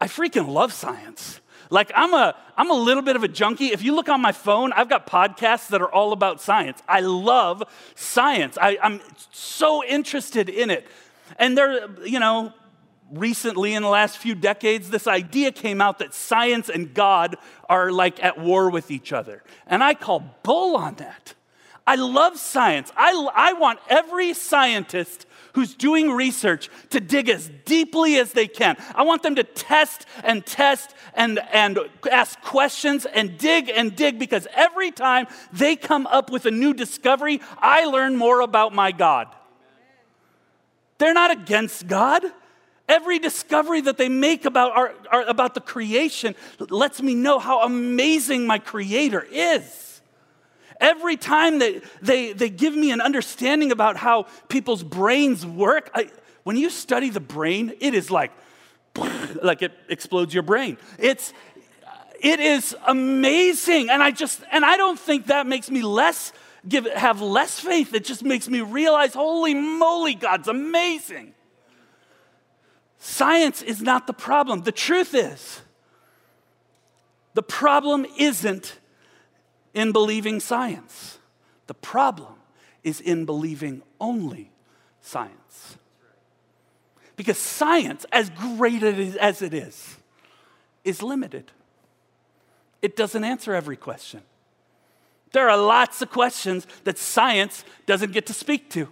I 0.00 0.06
freaking 0.06 0.48
love 0.48 0.72
science. 0.72 1.42
Like 1.68 1.92
I'm 1.94 2.14
a 2.14 2.34
I'm 2.56 2.70
a 2.70 2.74
little 2.74 3.02
bit 3.02 3.14
of 3.16 3.24
a 3.24 3.28
junkie. 3.28 3.66
If 3.66 3.82
you 3.82 3.94
look 3.94 4.08
on 4.08 4.22
my 4.22 4.32
phone, 4.32 4.72
I've 4.72 4.88
got 4.88 5.06
podcasts 5.06 5.68
that 5.68 5.82
are 5.82 5.92
all 5.92 6.12
about 6.12 6.40
science. 6.40 6.82
I 6.88 7.00
love 7.00 7.62
science. 7.94 8.56
I, 8.58 8.78
I'm 8.82 9.02
so 9.30 9.84
interested 9.84 10.48
in 10.48 10.70
it. 10.70 10.88
And 11.38 11.58
there, 11.58 11.90
you 12.06 12.20
know, 12.20 12.54
recently 13.12 13.74
in 13.74 13.82
the 13.82 13.90
last 13.90 14.16
few 14.16 14.34
decades, 14.34 14.88
this 14.88 15.06
idea 15.06 15.52
came 15.52 15.82
out 15.82 15.98
that 15.98 16.14
science 16.14 16.70
and 16.70 16.94
God 16.94 17.36
are 17.68 17.92
like 17.92 18.24
at 18.24 18.38
war 18.38 18.70
with 18.70 18.90
each 18.90 19.12
other. 19.12 19.42
And 19.66 19.84
I 19.84 19.92
call 19.92 20.20
bull 20.42 20.74
on 20.74 20.94
that. 20.94 21.34
I 21.88 21.94
love 21.94 22.36
science. 22.36 22.92
I, 22.98 23.30
I 23.34 23.54
want 23.54 23.78
every 23.88 24.34
scientist 24.34 25.24
who's 25.54 25.74
doing 25.74 26.12
research 26.12 26.68
to 26.90 27.00
dig 27.00 27.30
as 27.30 27.50
deeply 27.64 28.18
as 28.18 28.32
they 28.32 28.46
can. 28.46 28.76
I 28.94 29.04
want 29.04 29.22
them 29.22 29.36
to 29.36 29.42
test 29.42 30.04
and 30.22 30.44
test 30.44 30.94
and, 31.14 31.40
and 31.50 31.78
ask 32.12 32.38
questions 32.42 33.06
and 33.06 33.38
dig 33.38 33.70
and 33.70 33.96
dig 33.96 34.18
because 34.18 34.46
every 34.54 34.90
time 34.90 35.28
they 35.50 35.76
come 35.76 36.06
up 36.08 36.30
with 36.30 36.44
a 36.44 36.50
new 36.50 36.74
discovery, 36.74 37.40
I 37.56 37.86
learn 37.86 38.16
more 38.16 38.42
about 38.42 38.74
my 38.74 38.92
God. 38.92 39.34
They're 40.98 41.14
not 41.14 41.30
against 41.30 41.86
God. 41.86 42.22
Every 42.86 43.18
discovery 43.18 43.80
that 43.80 43.96
they 43.96 44.10
make 44.10 44.44
about, 44.44 44.76
our, 44.76 44.94
our, 45.10 45.22
about 45.22 45.54
the 45.54 45.62
creation 45.62 46.34
lets 46.68 47.00
me 47.00 47.14
know 47.14 47.38
how 47.38 47.62
amazing 47.62 48.46
my 48.46 48.58
Creator 48.58 49.26
is. 49.32 49.87
Every 50.80 51.16
time 51.16 51.58
they, 51.58 51.80
they, 52.00 52.32
they 52.32 52.50
give 52.50 52.74
me 52.74 52.92
an 52.92 53.00
understanding 53.00 53.72
about 53.72 53.96
how 53.96 54.26
people's 54.48 54.82
brains 54.82 55.44
work, 55.44 55.90
I, 55.94 56.10
when 56.44 56.56
you 56.56 56.70
study 56.70 57.10
the 57.10 57.20
brain, 57.20 57.74
it 57.80 57.94
is 57.94 58.10
like, 58.10 58.32
like 59.42 59.62
it 59.62 59.72
explodes 59.88 60.32
your 60.32 60.44
brain. 60.44 60.78
It's, 60.98 61.32
it 62.20 62.40
is 62.40 62.76
amazing. 62.86 63.90
And 63.90 64.02
I 64.02 64.10
just, 64.10 64.42
and 64.50 64.64
I 64.64 64.76
don't 64.76 64.98
think 64.98 65.26
that 65.26 65.46
makes 65.46 65.70
me 65.70 65.82
less, 65.82 66.32
give, 66.68 66.86
have 66.86 67.20
less 67.20 67.58
faith. 67.58 67.92
It 67.94 68.04
just 68.04 68.22
makes 68.22 68.48
me 68.48 68.60
realize, 68.60 69.14
holy 69.14 69.54
moly, 69.54 70.14
God's 70.14 70.48
amazing. 70.48 71.34
Science 72.98 73.62
is 73.62 73.80
not 73.80 74.06
the 74.06 74.12
problem. 74.12 74.62
The 74.62 74.72
truth 74.72 75.14
is, 75.14 75.60
the 77.34 77.42
problem 77.42 78.06
isn't 78.18 78.77
in 79.74 79.92
believing 79.92 80.40
science. 80.40 81.18
The 81.66 81.74
problem 81.74 82.34
is 82.82 83.00
in 83.00 83.24
believing 83.24 83.82
only 84.00 84.50
science. 85.00 85.76
Because 87.16 87.38
science, 87.38 88.06
as 88.12 88.30
great 88.30 88.82
as 88.82 89.42
it 89.42 89.52
is, 89.52 89.96
is 90.84 91.02
limited. 91.02 91.50
It 92.80 92.96
doesn't 92.96 93.24
answer 93.24 93.54
every 93.54 93.76
question. 93.76 94.22
There 95.32 95.50
are 95.50 95.58
lots 95.58 96.00
of 96.00 96.10
questions 96.10 96.66
that 96.84 96.96
science 96.96 97.64
doesn't 97.86 98.12
get 98.12 98.26
to 98.26 98.32
speak 98.32 98.70
to. 98.70 98.88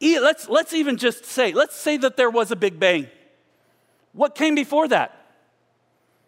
Let's, 0.00 0.48
let's 0.48 0.72
even 0.72 0.96
just 0.96 1.24
say, 1.24 1.52
let's 1.52 1.76
say 1.76 1.96
that 1.98 2.16
there 2.16 2.30
was 2.30 2.50
a 2.50 2.56
Big 2.56 2.78
Bang. 2.78 3.08
What 4.12 4.34
came 4.34 4.54
before 4.54 4.88
that? 4.88 5.14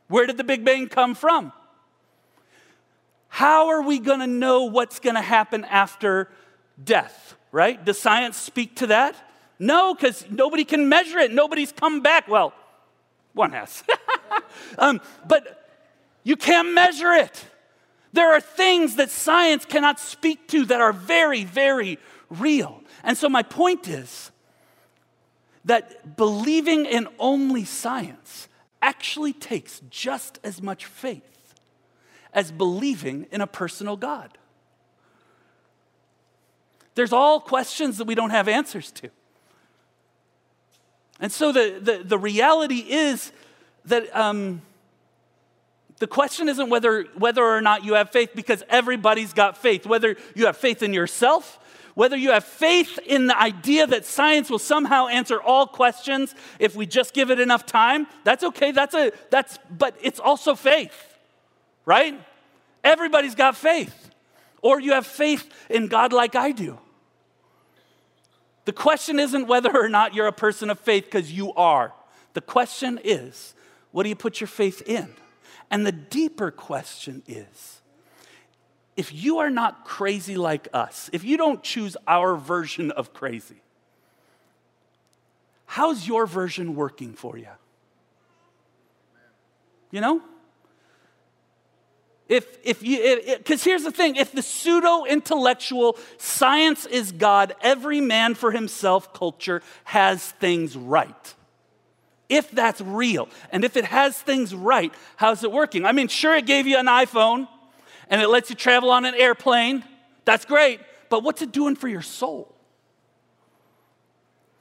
Where 0.09 0.27
did 0.27 0.37
the 0.37 0.45
Big 0.45 0.65
Bang 0.65 0.89
come 0.89 1.15
from? 1.15 1.53
How 3.31 3.69
are 3.69 3.81
we 3.81 4.01
going 4.01 4.19
to 4.21 4.27
know 4.27 4.65
what's 4.65 4.99
going 4.99 5.15
to 5.15 5.23
happen 5.23 5.65
after 5.65 6.29
death, 6.83 7.37
right? 7.53 7.83
Does 7.83 7.99
science 7.99 8.37
speak 8.37 8.77
to 8.77 8.89
that? 8.89 9.17
No, 9.59 9.95
because 9.95 10.27
nobody 10.29 10.65
can 10.65 10.89
measure 10.89 11.19
it. 11.19 11.33
Nobody's 11.33 11.71
come 11.71 12.01
back. 12.01 12.27
Well, 12.29 12.53
one 13.33 13.53
has. 13.53 13.85
um, 14.79 15.01
but 15.29 15.65
you 16.25 16.37
can't 16.37 16.73
measure 16.75 17.13
it. 17.13 17.47
There 18.13 18.33
are 18.35 18.41
things 18.41 18.97
that 18.97 19.11
science 19.11 19.65
cannot 19.65 20.01
speak 20.01 20.49
to 20.49 20.65
that 20.67 20.81
are 20.81 20.93
very, 20.93 21.45
very 21.45 21.99
real. 22.29 22.83
And 23.05 23.17
so, 23.17 23.29
my 23.29 23.45
point 23.45 23.87
is 23.87 24.33
that 25.65 26.17
believing 26.17 26.85
in 26.85 27.07
only 27.21 27.65
science 27.65 28.49
actually 28.83 29.33
takes 29.33 29.81
just 29.89 30.41
as 30.43 30.61
much 30.61 30.87
faith 30.87 31.23
as 32.33 32.53
believing 32.53 33.27
in 33.31 33.41
a 33.41 33.47
personal 33.47 33.97
God. 33.97 34.37
There's 36.95 37.13
all 37.13 37.41
questions 37.41 37.99
that 37.99 38.07
we 38.07 38.15
don't 38.15 38.31
have 38.31 38.49
answers 38.49 38.91
to. 38.93 39.11
And 41.21 41.31
so 41.31 41.53
the, 41.53 41.79
the, 41.81 42.03
the 42.05 42.19
reality 42.19 42.79
is 42.79 43.33
that 43.87 44.15
um, 44.17 44.63
the 45.99 46.07
question 46.07 46.49
isn't 46.49 46.71
whether, 46.71 47.05
whether 47.17 47.45
or 47.45 47.61
not 47.61 47.85
you 47.85 47.95
have 47.95 48.11
faith, 48.11 48.31
because 48.35 48.63
everybody's 48.69 49.33
got 49.33 49.57
faith. 49.57 49.87
Whether 49.87 50.17
you 50.35 50.47
have 50.47 50.57
faith 50.57 50.83
in 50.83 50.95
yourself, 50.95 51.59
whether 51.95 52.17
you 52.17 52.31
have 52.31 52.45
faith 52.45 52.99
in 53.07 53.27
the 53.27 53.39
idea 53.39 53.87
that 53.87 54.07
science 54.07 54.49
will 54.49 54.59
somehow 54.59 55.09
answer 55.09 55.41
all 55.41 55.67
questions 55.67 56.35
if 56.59 56.75
we 56.75 56.87
just 56.87 57.13
give 57.13 57.31
it 57.31 57.39
enough 57.39 57.67
time, 57.67 58.07
that's 58.25 58.43
okay. 58.43 58.73
That's 58.73 58.95
a, 58.95 59.13
that's, 59.31 59.59
but 59.71 59.95
it's 60.01 60.21
also 60.21 60.55
faith 60.55 61.10
right? 61.91 62.15
Everybody's 62.85 63.35
got 63.35 63.57
faith. 63.57 64.11
Or 64.63 64.79
you 64.79 64.93
have 64.93 65.07
faith 65.07 65.51
in 65.69 65.89
God 65.89 66.13
like 66.13 66.37
I 66.37 66.53
do. 66.53 66.79
The 68.65 68.73
question 68.73 69.19
isn't 69.19 69.49
whether 69.49 69.77
or 69.77 69.89
not 69.89 70.15
you're 70.15 70.29
a 70.29 70.33
person 70.33 70.71
of 70.71 70.79
faith, 70.79 71.07
because 71.07 71.33
you 71.33 71.53
are. 71.55 71.93
The 72.35 72.41
question 72.41 73.01
is, 73.03 73.55
what 73.91 74.05
do 74.05 74.09
you 74.09 74.15
put 74.15 74.41
your 74.41 74.47
faith 74.47 74.83
in? 74.87 75.09
And 75.69 75.85
the 75.85 75.91
deeper 75.91 76.53
question 76.53 77.25
is, 77.27 77.81
if 78.97 79.13
you 79.13 79.39
are 79.39 79.51
not 79.51 79.85
crazy 79.85 80.37
like 80.37 80.69
us, 80.73 81.11
if 81.13 81.25
you 81.25 81.37
don't 81.37 81.61
choose 81.61 81.97
our 82.07 82.37
version 82.37 82.93
of 82.93 83.13
crazy, 83.13 83.63
how's 85.67 86.07
your 86.07 86.25
version 86.25 86.77
working 86.77 87.15
for 87.15 87.37
you? 87.37 87.49
You 89.91 90.01
know? 90.01 90.23
If, 92.31 92.47
if 92.63 92.81
you, 92.85 93.21
because 93.39 93.65
here's 93.65 93.83
the 93.83 93.91
thing 93.91 94.15
if 94.15 94.31
the 94.31 94.41
pseudo 94.41 95.05
intellectual 95.05 95.99
science 96.17 96.87
is 96.87 97.11
God, 97.11 97.57
every 97.61 98.01
man 98.01 98.37
for 98.37 98.53
himself 98.53 99.13
culture 99.13 99.63
has 99.83 100.25
things 100.25 100.77
right. 100.77 101.35
If 102.29 102.49
that's 102.53 102.81
real, 102.81 103.29
and 103.51 103.65
if 103.65 103.77
it 103.77 103.85
has 103.85 104.17
things 104.17 104.55
right, 104.55 104.95
how's 105.17 105.43
it 105.43 105.51
working? 105.51 105.85
I 105.85 105.91
mean, 105.91 106.07
sure, 106.07 106.37
it 106.37 106.47
gave 106.47 106.69
you 106.69 106.79
an 106.79 106.87
iPhone 106.87 107.49
and 108.09 108.23
it 108.23 108.29
lets 108.29 108.49
you 108.49 108.55
travel 108.55 108.93
on 108.93 109.05
an 109.05 109.17
airplane. 109.17 109.83
That's 110.25 110.45
great, 110.45 110.79
but 111.09 111.25
what's 111.25 111.43
it 111.43 111.51
doing 111.51 111.75
for 111.75 111.89
your 111.89 112.03
soul? 112.03 112.55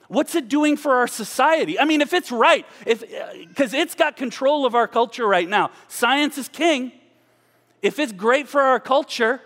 What's 0.07 0.33
it 0.33 0.49
doing 0.49 0.75
for 0.75 0.95
our 0.95 1.07
society? 1.07 1.79
I 1.79 1.85
mean, 1.85 2.01
if 2.01 2.13
it's 2.13 2.31
right, 2.31 2.65
if 2.87 3.03
because 3.47 3.75
it's 3.75 3.93
got 3.93 4.17
control 4.17 4.65
of 4.65 4.73
our 4.73 4.87
culture 4.87 5.27
right 5.27 5.47
now. 5.47 5.69
Science 5.87 6.39
is 6.39 6.47
king. 6.47 6.93
If 7.81 7.99
it's 7.99 8.11
great 8.11 8.47
for 8.47 8.61
our 8.61 8.79
culture, 8.79 9.41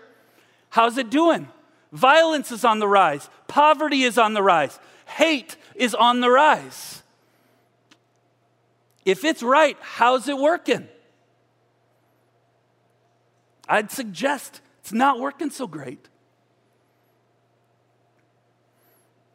how's 0.70 0.98
it 0.98 1.10
doing? 1.10 1.48
Violence 1.92 2.50
is 2.50 2.64
on 2.64 2.80
the 2.80 2.88
rise, 2.88 3.30
poverty 3.46 4.02
is 4.02 4.18
on 4.18 4.34
the 4.34 4.42
rise, 4.42 4.78
hate 5.06 5.56
is 5.74 5.94
on 5.94 6.20
the 6.20 6.30
rise. 6.30 7.02
If 9.04 9.24
it's 9.24 9.42
right, 9.42 9.76
how's 9.80 10.28
it 10.28 10.38
working? 10.38 10.88
I'd 13.68 13.90
suggest 13.90 14.60
it's 14.80 14.92
not 14.92 15.20
working 15.20 15.50
so 15.50 15.66
great. 15.66 16.08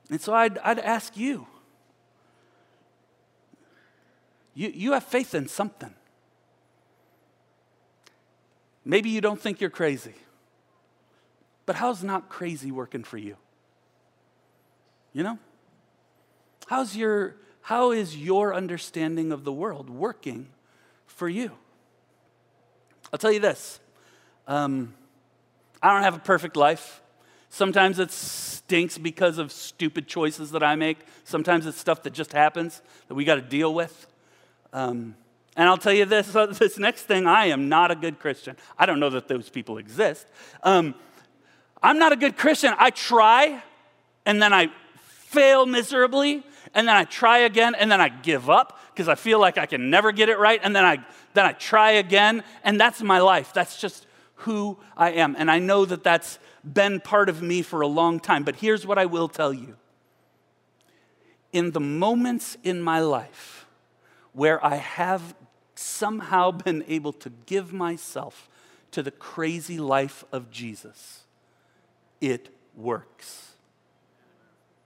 And 0.09 0.19
so 0.19 0.33
I'd, 0.33 0.57
I'd 0.59 0.79
ask 0.79 1.15
you, 1.15 1.47
you 4.53 4.69
you 4.73 4.91
have 4.93 5.03
faith 5.03 5.33
in 5.35 5.47
something. 5.47 5.93
Maybe 8.89 9.11
you 9.11 9.21
don't 9.21 9.39
think 9.39 9.61
you're 9.61 9.69
crazy, 9.69 10.15
But 11.67 11.75
how's 11.75 12.03
not 12.03 12.27
crazy 12.27 12.71
working 12.71 13.03
for 13.03 13.19
you? 13.19 13.37
You 15.13 15.21
know? 15.21 15.37
How's 16.65 16.95
your, 16.95 17.35
how 17.61 17.91
is 17.91 18.17
your 18.17 18.55
understanding 18.55 19.31
of 19.31 19.43
the 19.43 19.51
world 19.53 19.91
working 19.91 20.47
for 21.05 21.29
you? 21.29 21.51
I'll 23.13 23.19
tell 23.19 23.31
you 23.31 23.39
this 23.39 23.79
um, 24.47 24.95
I 25.83 25.93
don't 25.93 26.01
have 26.01 26.15
a 26.15 26.19
perfect 26.19 26.55
life. 26.55 27.03
Sometimes 27.51 27.99
it 27.99 28.09
stinks 28.09 28.97
because 28.97 29.37
of 29.37 29.51
stupid 29.51 30.07
choices 30.07 30.49
that 30.49 30.63
I 30.63 30.75
make. 30.75 30.97
Sometimes 31.25 31.67
it's 31.67 31.77
stuff 31.77 32.01
that 32.03 32.13
just 32.13 32.33
happens 32.33 32.81
that 33.07 33.13
we 33.13 33.23
got 33.23 33.35
to 33.35 33.43
deal 33.43 33.71
with. 33.71 34.07
Um, 34.73 35.15
and 35.55 35.67
I'll 35.67 35.77
tell 35.77 35.93
you 35.93 36.05
this 36.05 36.31
this 36.57 36.77
next 36.77 37.03
thing, 37.03 37.27
I 37.27 37.47
am 37.47 37.69
not 37.69 37.91
a 37.91 37.95
good 37.95 38.19
Christian. 38.19 38.55
I 38.77 38.85
don't 38.85 38.99
know 38.99 39.09
that 39.09 39.27
those 39.27 39.49
people 39.49 39.77
exist. 39.77 40.27
Um, 40.63 40.95
I'm 41.81 41.99
not 41.99 42.11
a 42.11 42.15
good 42.15 42.37
Christian. 42.37 42.73
I 42.77 42.89
try, 42.89 43.61
and 44.25 44.41
then 44.41 44.53
I 44.53 44.69
fail 44.97 45.65
miserably, 45.65 46.43
and 46.73 46.87
then 46.87 46.95
I 46.95 47.03
try 47.03 47.39
again, 47.39 47.75
and 47.75 47.91
then 47.91 48.01
I 48.01 48.09
give 48.09 48.49
up 48.49 48.79
because 48.93 49.07
I 49.07 49.15
feel 49.15 49.39
like 49.39 49.57
I 49.57 49.65
can 49.65 49.89
never 49.89 50.11
get 50.11 50.29
it 50.29 50.39
right, 50.39 50.59
and 50.63 50.75
then 50.75 50.85
I 50.85 51.05
then 51.33 51.45
I 51.45 51.53
try 51.53 51.91
again, 51.91 52.43
and 52.63 52.79
that's 52.79 53.01
my 53.01 53.19
life. 53.19 53.53
That's 53.53 53.79
just 53.79 54.07
who 54.35 54.77
I 54.95 55.11
am. 55.11 55.35
And 55.37 55.51
I 55.51 55.59
know 55.59 55.85
that 55.85 56.03
that's 56.03 56.39
been 56.63 56.99
part 56.99 57.29
of 57.29 57.41
me 57.41 57.61
for 57.61 57.81
a 57.81 57.87
long 57.87 58.19
time, 58.19 58.43
but 58.43 58.57
here's 58.57 58.85
what 58.85 58.97
I 58.97 59.05
will 59.05 59.27
tell 59.27 59.53
you. 59.53 59.75
In 61.51 61.71
the 61.71 61.79
moments 61.79 62.57
in 62.63 62.81
my 62.81 62.99
life 62.99 63.65
where 64.33 64.63
I 64.63 64.75
have 64.75 65.35
somehow 65.79 66.51
been 66.65 66.83
able 66.87 67.13
to 67.13 67.31
give 67.45 67.73
myself 67.73 68.49
to 68.91 69.03
the 69.03 69.11
crazy 69.11 69.77
life 69.77 70.23
of 70.31 70.49
Jesus, 70.51 71.23
it 72.19 72.49
works. 72.75 73.51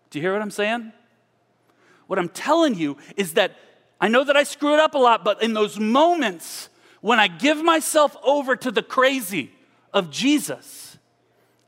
Do 0.10 0.20
you 0.20 0.24
hear 0.24 0.34
what 0.34 0.42
I'm 0.42 0.52
saying? 0.52 0.92
What 2.08 2.20
I'm 2.20 2.30
telling 2.30 2.76
you 2.76 2.98
is 3.16 3.34
that 3.34 3.56
I 4.00 4.10
know 4.10 4.24
that 4.24 4.36
I 4.36 4.44
screw 4.44 4.74
it 4.74 4.80
up 4.80 4.94
a 4.94 4.98
lot, 4.98 5.24
but 5.24 5.42
in 5.42 5.54
those 5.54 5.80
moments 5.80 6.70
when 7.02 7.20
I 7.20 7.28
give 7.28 7.64
myself 7.64 8.16
over 8.24 8.56
to 8.56 8.72
the 8.72 8.84
crazy 8.84 9.52
of 9.94 10.12
Jesus, 10.12 10.98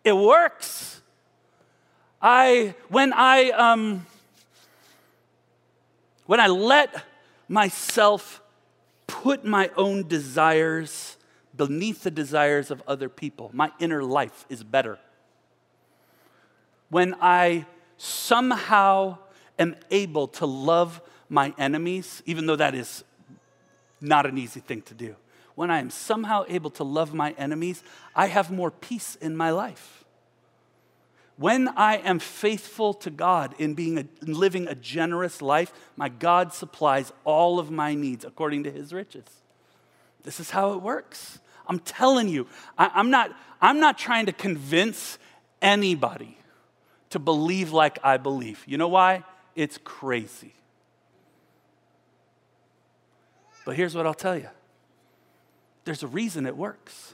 it 0.03 0.13
works. 0.13 1.01
I, 2.21 2.75
when 2.89 3.13
I, 3.13 3.49
um, 3.51 4.05
when 6.25 6.39
I 6.39 6.47
let 6.47 7.03
myself 7.47 8.41
put 9.07 9.45
my 9.45 9.69
own 9.75 10.07
desires 10.07 11.17
beneath 11.55 12.03
the 12.03 12.11
desires 12.11 12.71
of 12.71 12.83
other 12.87 13.09
people, 13.09 13.49
my 13.53 13.71
inner 13.79 14.03
life 14.03 14.45
is 14.49 14.63
better. 14.63 14.99
When 16.89 17.15
I 17.21 17.65
somehow 17.97 19.17
am 19.57 19.75
able 19.89 20.27
to 20.27 20.45
love 20.45 21.01
my 21.29 21.53
enemies, 21.57 22.21
even 22.25 22.45
though 22.45 22.55
that 22.55 22.75
is 22.75 23.03
not 24.01 24.25
an 24.25 24.37
easy 24.37 24.59
thing 24.59 24.81
to 24.83 24.93
do, 24.93 25.15
when 25.55 25.71
I 25.71 25.79
am 25.79 25.89
somehow 25.89 26.43
able 26.47 26.69
to 26.71 26.83
love 26.83 27.13
my 27.13 27.31
enemies, 27.37 27.81
I 28.15 28.27
have 28.27 28.51
more 28.51 28.69
peace 28.69 29.15
in 29.15 29.35
my 29.35 29.51
life. 29.51 30.04
When 31.37 31.67
I 31.69 31.97
am 31.97 32.19
faithful 32.19 32.93
to 32.95 33.09
God 33.09 33.55
in 33.59 33.73
being 33.73 33.97
a, 33.97 34.05
in 34.25 34.33
living 34.33 34.67
a 34.67 34.75
generous 34.75 35.41
life, 35.41 35.73
my 35.97 36.07
God 36.07 36.53
supplies 36.53 37.11
all 37.25 37.59
of 37.59 37.69
my 37.69 37.93
needs 37.93 38.23
according 38.23 38.63
to 38.63 38.71
his 38.71 38.93
riches. 38.93 39.25
This 40.23 40.39
is 40.39 40.51
how 40.51 40.73
it 40.73 40.81
works. 40.81 41.39
I'm 41.67 41.79
telling 41.79 42.29
you, 42.29 42.47
I, 42.77 42.89
I'm, 42.93 43.09
not, 43.09 43.31
I'm 43.61 43.79
not 43.79 43.97
trying 43.97 44.27
to 44.27 44.31
convince 44.31 45.17
anybody 45.61 46.37
to 47.09 47.19
believe 47.19 47.71
like 47.73 47.99
I 48.03 48.17
believe. 48.17 48.63
You 48.65 48.77
know 48.77 48.87
why? 48.87 49.23
It's 49.55 49.77
crazy. 49.83 50.53
But 53.65 53.75
here's 53.75 53.95
what 53.95 54.05
I'll 54.05 54.13
tell 54.13 54.37
you 54.37 54.49
there's 55.83 56.03
a 56.03 56.07
reason 56.07 56.45
it 56.45 56.55
works. 56.55 57.13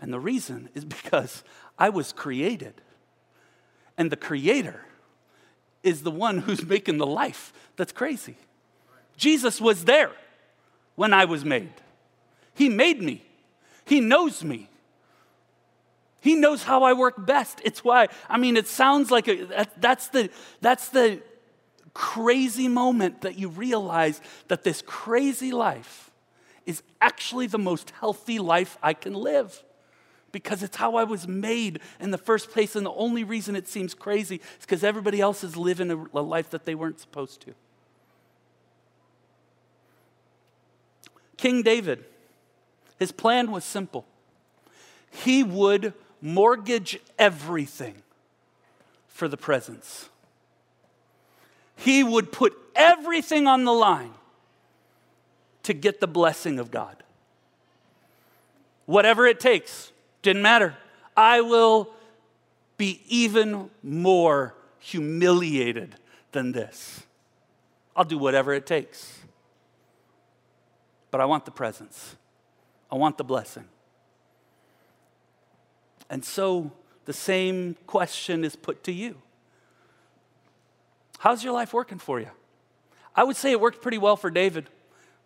And 0.00 0.12
the 0.12 0.20
reason 0.20 0.68
is 0.74 0.84
because 0.86 1.42
I 1.78 1.90
was 1.90 2.12
created. 2.12 2.80
And 3.98 4.10
the 4.10 4.16
creator 4.16 4.86
is 5.82 6.02
the 6.02 6.10
one 6.10 6.38
who's 6.38 6.64
making 6.64 6.96
the 6.96 7.06
life 7.06 7.52
that's 7.76 7.92
crazy. 7.92 8.36
Jesus 9.16 9.60
was 9.60 9.84
there 9.84 10.12
when 10.94 11.12
I 11.12 11.26
was 11.26 11.44
made. 11.44 11.72
He 12.54 12.68
made 12.68 13.02
me, 13.02 13.24
He 13.84 14.00
knows 14.00 14.42
me. 14.42 14.70
He 16.20 16.34
knows 16.34 16.64
how 16.64 16.82
I 16.82 16.94
work 16.94 17.26
best. 17.26 17.60
It's 17.64 17.84
why, 17.84 18.08
I 18.28 18.38
mean, 18.38 18.56
it 18.56 18.66
sounds 18.66 19.10
like 19.10 19.28
a, 19.28 19.66
that's, 19.76 20.08
the, 20.08 20.30
that's 20.60 20.88
the 20.88 21.22
crazy 21.94 22.66
moment 22.66 23.20
that 23.20 23.38
you 23.38 23.48
realize 23.48 24.20
that 24.48 24.64
this 24.64 24.82
crazy 24.82 25.52
life 25.52 26.10
is 26.66 26.82
actually 27.00 27.46
the 27.46 27.58
most 27.58 27.90
healthy 27.90 28.40
life 28.40 28.78
I 28.82 28.94
can 28.94 29.14
live 29.14 29.62
because 30.32 30.62
it's 30.62 30.76
how 30.76 30.96
I 30.96 31.04
was 31.04 31.26
made 31.26 31.80
in 32.00 32.10
the 32.10 32.18
first 32.18 32.50
place. 32.50 32.76
And 32.76 32.84
the 32.84 32.92
only 32.92 33.24
reason 33.24 33.56
it 33.56 33.68
seems 33.68 33.94
crazy 33.94 34.36
is 34.36 34.66
because 34.66 34.84
everybody 34.84 35.20
else 35.20 35.42
is 35.42 35.56
living 35.56 35.90
a, 35.90 36.20
life 36.20 36.50
that 36.50 36.64
they 36.64 36.74
weren't 36.74 37.00
supposed 37.00 37.40
to. 37.42 37.54
King 41.36 41.62
David, 41.62 42.04
his 42.98 43.12
plan 43.12 43.50
was 43.50 43.64
simple. 43.64 44.04
He 45.10 45.42
would 45.42 45.94
mortgage 46.20 46.98
everything 47.18 48.02
for 49.06 49.28
the 49.28 49.36
presence. 49.36 50.08
He 51.76 52.02
would 52.02 52.32
put 52.32 52.54
everything 52.74 53.46
on 53.46 53.64
the 53.64 53.72
line 53.72 54.12
to 55.62 55.72
get 55.72 56.00
the 56.00 56.08
blessing 56.08 56.58
of 56.58 56.70
God. 56.70 57.02
Whatever 58.86 59.26
it 59.26 59.38
takes, 59.38 59.92
didn't 60.22 60.42
matter. 60.42 60.76
I 61.16 61.40
will 61.40 61.90
be 62.76 63.02
even 63.08 63.70
more 63.82 64.54
humiliated 64.78 65.96
than 66.32 66.52
this. 66.52 67.02
I'll 67.96 68.04
do 68.04 68.18
whatever 68.18 68.52
it 68.54 68.66
takes. 68.66 69.18
But 71.10 71.20
I 71.20 71.24
want 71.24 71.44
the 71.44 71.50
presence, 71.50 72.16
I 72.90 72.94
want 72.96 73.18
the 73.18 73.24
blessing. 73.24 73.64
And 76.10 76.24
so 76.24 76.72
the 77.04 77.12
same 77.12 77.76
question 77.86 78.44
is 78.44 78.56
put 78.56 78.84
to 78.84 78.92
you 78.92 79.16
How's 81.18 81.42
your 81.42 81.52
life 81.52 81.72
working 81.72 81.98
for 81.98 82.20
you? 82.20 82.30
I 83.14 83.24
would 83.24 83.36
say 83.36 83.50
it 83.50 83.60
worked 83.60 83.82
pretty 83.82 83.98
well 83.98 84.16
for 84.16 84.30
David 84.30 84.70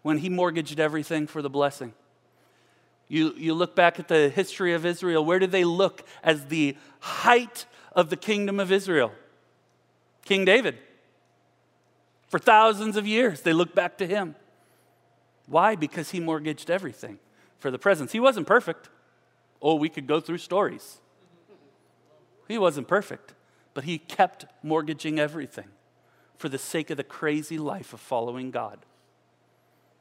when 0.01 0.19
he 0.19 0.31
mortgaged 0.31 0.81
everything 0.81 1.27
for 1.27 1.43
the 1.43 1.51
blessing. 1.51 1.93
You, 3.13 3.35
you 3.37 3.53
look 3.53 3.77
back 3.77 3.99
at 3.99 4.09
the 4.09 4.31
history 4.31 4.73
of 4.73 4.87
Israel, 4.87 5.23
where 5.23 5.39
did 5.39 5.53
they 5.53 5.65
look 5.65 6.03
as 6.23 6.47
the 6.47 6.79
height 7.01 7.67
of 7.95 8.09
the 8.09 8.17
kingdom 8.17 8.59
of 8.59 8.73
Israel? 8.73 9.13
King 10.25 10.47
David. 10.47 10.79
For 12.29 12.39
thousands 12.39 12.97
of 12.97 13.07
years, 13.07 13.43
they 13.43 13.53
look 13.53 13.75
back 13.75 13.99
to 13.99 14.07
him. 14.07 14.35
Why? 15.47 15.77
Because 15.77 16.13
he 16.13 16.21
mortgaged 16.21 16.71
everything 16.71 17.19
for 17.59 17.71
the 17.71 17.79
presence. 17.79 18.13
He 18.13 18.19
wasn't 18.19 18.47
perfect. 18.47 18.89
Oh, 19.61 19.75
we 19.75 19.91
could 19.91 20.07
go 20.07 20.19
through 20.19 20.39
stories. 20.39 20.97
He 22.49 22.57
wasn't 22.57 22.89
perfect, 22.89 23.35
but 23.75 23.85
he 23.85 23.99
kept 23.99 24.47
mortgaging 24.63 25.19
everything 25.19 25.69
for 26.39 26.49
the 26.49 26.57
sake 26.57 26.89
of 26.89 26.97
the 26.97 27.05
crazy 27.05 27.59
life 27.59 27.93
of 27.93 28.01
following 28.01 28.51
God. 28.51 28.79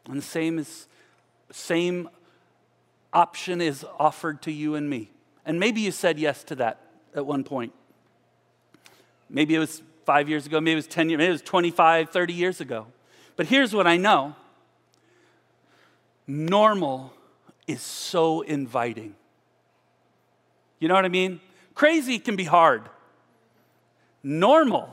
And 0.07 0.17
the 0.17 0.21
same 0.21 0.57
is 0.57 0.87
same 1.51 2.07
option 3.13 3.61
is 3.61 3.85
offered 3.99 4.41
to 4.43 4.51
you 4.51 4.75
and 4.75 4.89
me. 4.89 5.11
And 5.45 5.59
maybe 5.59 5.81
you 5.81 5.91
said 5.91 6.19
yes 6.19 6.43
to 6.45 6.55
that 6.55 6.79
at 7.15 7.25
one 7.25 7.43
point. 7.43 7.73
Maybe 9.29 9.55
it 9.55 9.59
was 9.59 9.81
five 10.05 10.29
years 10.29 10.45
ago, 10.45 10.59
maybe 10.59 10.73
it 10.73 10.75
was 10.75 10.87
10 10.87 11.09
years, 11.09 11.17
maybe 11.17 11.29
it 11.29 11.31
was 11.31 11.41
25, 11.41 12.09
30 12.09 12.33
years 12.33 12.61
ago. 12.61 12.87
But 13.35 13.47
here's 13.47 13.73
what 13.73 13.87
I 13.87 13.97
know 13.97 14.35
normal 16.27 17.13
is 17.67 17.81
so 17.81 18.41
inviting. 18.41 19.15
You 20.79 20.87
know 20.87 20.93
what 20.93 21.05
I 21.05 21.09
mean? 21.09 21.41
Crazy 21.75 22.19
can 22.19 22.35
be 22.35 22.43
hard. 22.43 22.83
Normal, 24.23 24.89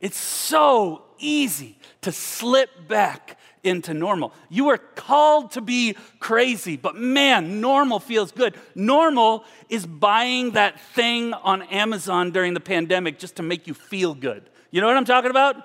it's 0.00 0.18
so 0.18 1.02
easy 1.18 1.78
to 2.00 2.12
slip 2.12 2.88
back 2.88 3.38
into 3.64 3.94
normal. 3.94 4.32
You 4.48 4.68
are 4.68 4.78
called 4.78 5.52
to 5.52 5.60
be 5.60 5.96
crazy, 6.18 6.76
but 6.76 6.96
man, 6.96 7.60
normal 7.60 8.00
feels 8.00 8.32
good. 8.32 8.56
Normal 8.74 9.44
is 9.68 9.86
buying 9.86 10.52
that 10.52 10.80
thing 10.80 11.32
on 11.32 11.62
Amazon 11.62 12.30
during 12.30 12.54
the 12.54 12.60
pandemic 12.60 13.18
just 13.18 13.36
to 13.36 13.42
make 13.42 13.66
you 13.66 13.74
feel 13.74 14.14
good. 14.14 14.48
You 14.70 14.80
know 14.80 14.86
what 14.86 14.96
I'm 14.96 15.04
talking 15.04 15.30
about? 15.30 15.56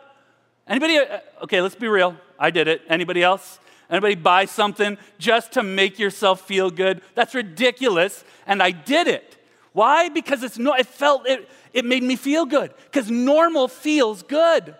Anybody? 0.67 0.97
Uh, 0.97 1.19
okay, 1.43 1.61
let's 1.61 1.75
be 1.75 1.87
real. 1.87 2.15
I 2.39 2.51
did 2.51 2.67
it. 2.67 2.81
Anybody 2.89 3.23
else? 3.23 3.59
Anybody 3.89 4.15
buy 4.15 4.45
something 4.45 4.97
just 5.17 5.53
to 5.53 5.63
make 5.63 5.97
yourself 5.97 6.41
feel 6.41 6.69
good? 6.69 7.01
That's 7.15 7.33
ridiculous, 7.33 8.23
and 8.45 8.61
I 8.61 8.71
did 8.71 9.07
it. 9.07 9.37
Why? 9.71 10.09
Because 10.09 10.43
it's 10.43 10.57
no, 10.57 10.73
it 10.73 10.87
felt 10.87 11.27
it, 11.27 11.49
it 11.71 11.85
made 11.85 12.03
me 12.03 12.15
feel 12.15 12.45
good. 12.45 12.73
Because 12.85 13.09
normal 13.09 13.67
feels 13.67 14.23
good. 14.23 14.75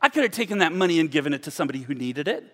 I 0.00 0.08
could 0.08 0.22
have 0.22 0.32
taken 0.32 0.58
that 0.58 0.72
money 0.72 1.00
and 1.00 1.10
given 1.10 1.32
it 1.32 1.42
to 1.44 1.50
somebody 1.50 1.80
who 1.80 1.94
needed 1.94 2.28
it. 2.28 2.44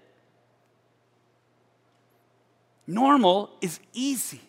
Normal 2.87 3.51
is 3.61 3.81
easy. 3.93 4.41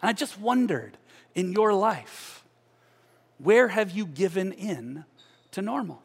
And 0.00 0.08
I 0.08 0.12
just 0.12 0.38
wondered 0.38 0.96
in 1.34 1.52
your 1.52 1.72
life, 1.72 2.44
where 3.38 3.68
have 3.68 3.90
you 3.90 4.06
given 4.06 4.52
in 4.52 5.04
to 5.52 5.62
normal? 5.62 6.02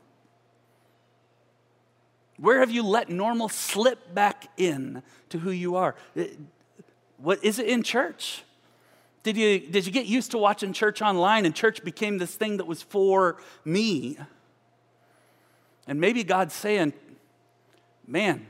Where 2.37 2.59
have 2.59 2.71
you 2.71 2.83
let 2.83 3.09
normal 3.09 3.49
slip 3.49 4.13
back 4.13 4.47
in 4.57 5.01
to 5.29 5.39
who 5.39 5.51
you 5.51 5.75
are? 5.75 5.95
Uh, 6.15 6.25
what 7.17 7.43
is 7.43 7.57
it 7.57 7.67
in 7.67 7.81
church? 7.81 8.43
Did 9.23 9.37
you, 9.37 9.59
did 9.59 9.85
you 9.85 9.91
get 9.91 10.05
used 10.05 10.31
to 10.31 10.37
watching 10.37 10.71
church 10.71 11.01
online 11.01 11.45
and 11.45 11.53
church 11.53 11.83
became 11.83 12.19
this 12.19 12.35
thing 12.35 12.57
that 12.57 12.67
was 12.67 12.81
for 12.81 13.37
me? 13.65 14.17
And 15.87 15.99
maybe 16.01 16.23
God's 16.23 16.53
saying, 16.53 16.93
man, 18.05 18.45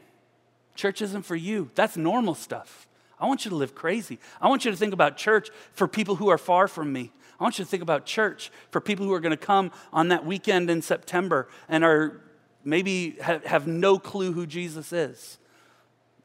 church 0.76 1.02
isn't 1.02 1.23
for 1.23 1.36
you. 1.36 1.69
That's 1.76 1.95
normal 1.95 2.36
stuff. 2.36 2.88
I 3.19 3.28
want 3.28 3.45
you 3.45 3.50
to 3.50 3.56
live 3.56 3.76
crazy. 3.76 4.19
I 4.41 4.47
want 4.47 4.65
you 4.65 4.71
to 4.71 4.78
think 4.78 4.93
about 4.93 5.17
church 5.17 5.50
for 5.73 5.88
people 5.88 6.15
who 6.15 6.30
are 6.30 6.38
far 6.38 6.67
from 6.67 6.91
me. 6.91 7.12
I 7.39 7.43
want 7.43 7.60
you 7.60 7.65
to 7.65 7.69
think 7.69 7.84
about 7.84 8.06
church 8.06 8.52
for 8.71 8.82
people 8.82 9.06
who 9.06 9.13
are 9.13 9.19
going 9.19 9.32
to 9.32 9.38
come 9.38 9.71
on 9.93 10.10
that 10.10 10.26
weekend 10.26 10.69
in 10.69 10.82
September 10.82 11.47
and 11.69 11.84
are 11.84 12.21
maybe 12.63 13.12
have, 13.21 13.43
have 13.45 13.67
no 13.67 14.00
clue 14.00 14.34
who 14.34 14.45
Jesus 14.45 14.91
is. 14.91 15.38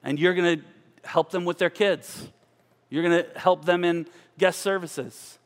And 0.02 0.18
you're 0.18 0.34
going 0.34 0.58
to 0.58 1.08
help 1.08 1.30
them 1.30 1.44
with 1.44 1.58
their 1.58 1.70
kids. 1.70 2.28
You're 2.90 3.02
going 3.02 3.24
to 3.24 3.38
help 3.38 3.64
them 3.64 3.84
in 3.84 4.06
guest 4.38 4.60
services. 4.60 5.38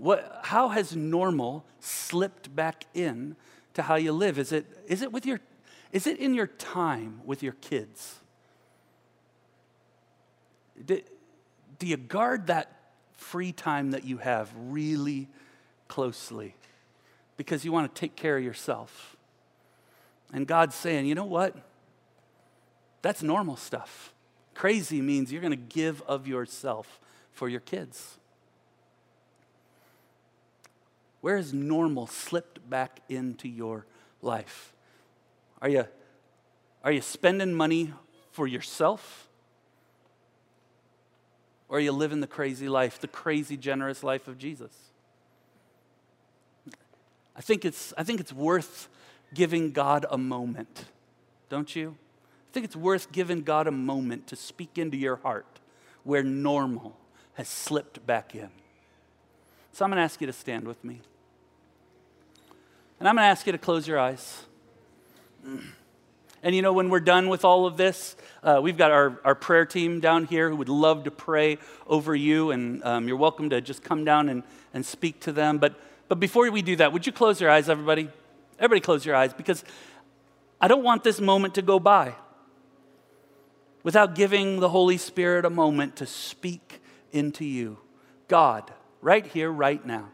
What, 0.00 0.40
how 0.44 0.68
has 0.70 0.96
normal 0.96 1.66
slipped 1.78 2.56
back 2.56 2.86
in 2.94 3.36
to 3.74 3.82
how 3.82 3.96
you 3.96 4.12
live? 4.12 4.38
Is 4.38 4.50
it, 4.50 4.64
is 4.86 5.02
it 5.02 5.12
with 5.12 5.26
your 5.26 5.40
is 5.92 6.06
it 6.06 6.18
in 6.18 6.34
your 6.34 6.46
time 6.46 7.20
with 7.24 7.42
your 7.42 7.54
kids? 7.54 8.20
Do, 10.82 11.02
do 11.78 11.86
you 11.86 11.96
guard 11.96 12.46
that 12.46 12.70
free 13.12 13.52
time 13.52 13.90
that 13.90 14.04
you 14.04 14.18
have 14.18 14.50
really 14.56 15.28
closely 15.88 16.54
because 17.36 17.64
you 17.64 17.72
want 17.72 17.92
to 17.92 18.00
take 18.00 18.14
care 18.14 18.38
of 18.38 18.44
yourself? 18.44 19.16
And 20.32 20.46
God's 20.46 20.76
saying, 20.76 21.06
you 21.06 21.16
know 21.16 21.24
what? 21.24 21.56
That's 23.02 23.20
normal 23.20 23.56
stuff. 23.56 24.14
Crazy 24.54 25.02
means 25.02 25.32
you're 25.32 25.42
going 25.42 25.50
to 25.50 25.56
give 25.56 26.02
of 26.02 26.28
yourself 26.28 27.00
for 27.32 27.48
your 27.48 27.60
kids. 27.60 28.19
Where 31.20 31.36
has 31.36 31.52
normal 31.52 32.06
slipped 32.06 32.68
back 32.68 33.00
into 33.08 33.48
your 33.48 33.86
life? 34.22 34.72
Are 35.60 35.68
you, 35.68 35.86
are 36.82 36.92
you 36.92 37.02
spending 37.02 37.54
money 37.54 37.92
for 38.32 38.46
yourself? 38.46 39.28
Or 41.68 41.78
are 41.78 41.80
you 41.80 41.92
living 41.92 42.20
the 42.20 42.26
crazy 42.26 42.68
life, 42.68 42.98
the 42.98 43.08
crazy 43.08 43.56
generous 43.56 44.02
life 44.02 44.26
of 44.28 44.38
Jesus? 44.38 44.72
I 47.36 47.42
think 47.42 47.64
it's, 47.64 47.94
I 47.96 48.02
think 48.02 48.20
it's 48.20 48.32
worth 48.32 48.88
giving 49.32 49.72
God 49.72 50.04
a 50.10 50.18
moment, 50.18 50.86
don't 51.48 51.74
you? 51.76 51.96
I 52.50 52.52
think 52.52 52.64
it's 52.64 52.76
worth 52.76 53.12
giving 53.12 53.42
God 53.42 53.66
a 53.66 53.70
moment 53.70 54.26
to 54.28 54.36
speak 54.36 54.78
into 54.78 54.96
your 54.96 55.16
heart 55.16 55.60
where 56.02 56.22
normal 56.22 56.96
has 57.34 57.48
slipped 57.48 58.04
back 58.06 58.34
in. 58.34 58.50
So 59.72 59.84
I'm 59.84 59.90
going 59.90 59.98
to 59.98 60.02
ask 60.02 60.20
you 60.20 60.26
to 60.26 60.32
stand 60.32 60.66
with 60.66 60.82
me. 60.82 61.00
And 63.00 63.08
I'm 63.08 63.16
going 63.16 63.24
to 63.24 63.30
ask 63.30 63.46
you 63.46 63.52
to 63.52 63.58
close 63.58 63.88
your 63.88 63.98
eyes. 63.98 64.44
And 66.42 66.54
you 66.54 66.60
know, 66.60 66.74
when 66.74 66.90
we're 66.90 67.00
done 67.00 67.30
with 67.30 67.46
all 67.46 67.64
of 67.66 67.78
this, 67.78 68.14
uh, 68.42 68.60
we've 68.62 68.76
got 68.76 68.90
our, 68.90 69.18
our 69.24 69.34
prayer 69.34 69.64
team 69.64 70.00
down 70.00 70.26
here 70.26 70.50
who 70.50 70.56
would 70.56 70.68
love 70.68 71.04
to 71.04 71.10
pray 71.10 71.56
over 71.86 72.14
you. 72.14 72.50
And 72.50 72.84
um, 72.84 73.08
you're 73.08 73.16
welcome 73.16 73.48
to 73.50 73.62
just 73.62 73.82
come 73.82 74.04
down 74.04 74.28
and, 74.28 74.42
and 74.74 74.84
speak 74.84 75.20
to 75.20 75.32
them. 75.32 75.56
But, 75.56 75.80
but 76.08 76.20
before 76.20 76.50
we 76.50 76.60
do 76.60 76.76
that, 76.76 76.92
would 76.92 77.06
you 77.06 77.12
close 77.12 77.40
your 77.40 77.50
eyes, 77.50 77.70
everybody? 77.70 78.10
Everybody, 78.58 78.80
close 78.82 79.06
your 79.06 79.16
eyes 79.16 79.32
because 79.32 79.64
I 80.60 80.68
don't 80.68 80.82
want 80.84 81.02
this 81.02 81.20
moment 81.20 81.54
to 81.54 81.62
go 81.62 81.80
by 81.80 82.14
without 83.82 84.14
giving 84.14 84.60
the 84.60 84.68
Holy 84.68 84.98
Spirit 84.98 85.46
a 85.46 85.50
moment 85.50 85.96
to 85.96 86.06
speak 86.06 86.82
into 87.12 87.46
you. 87.46 87.78
God, 88.28 88.70
right 89.00 89.26
here, 89.26 89.50
right 89.50 89.84
now. 89.86 90.10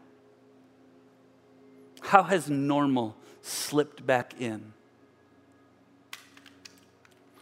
How 2.01 2.23
has 2.23 2.49
normal 2.49 3.15
slipped 3.41 4.05
back 4.05 4.33
in? 4.39 4.73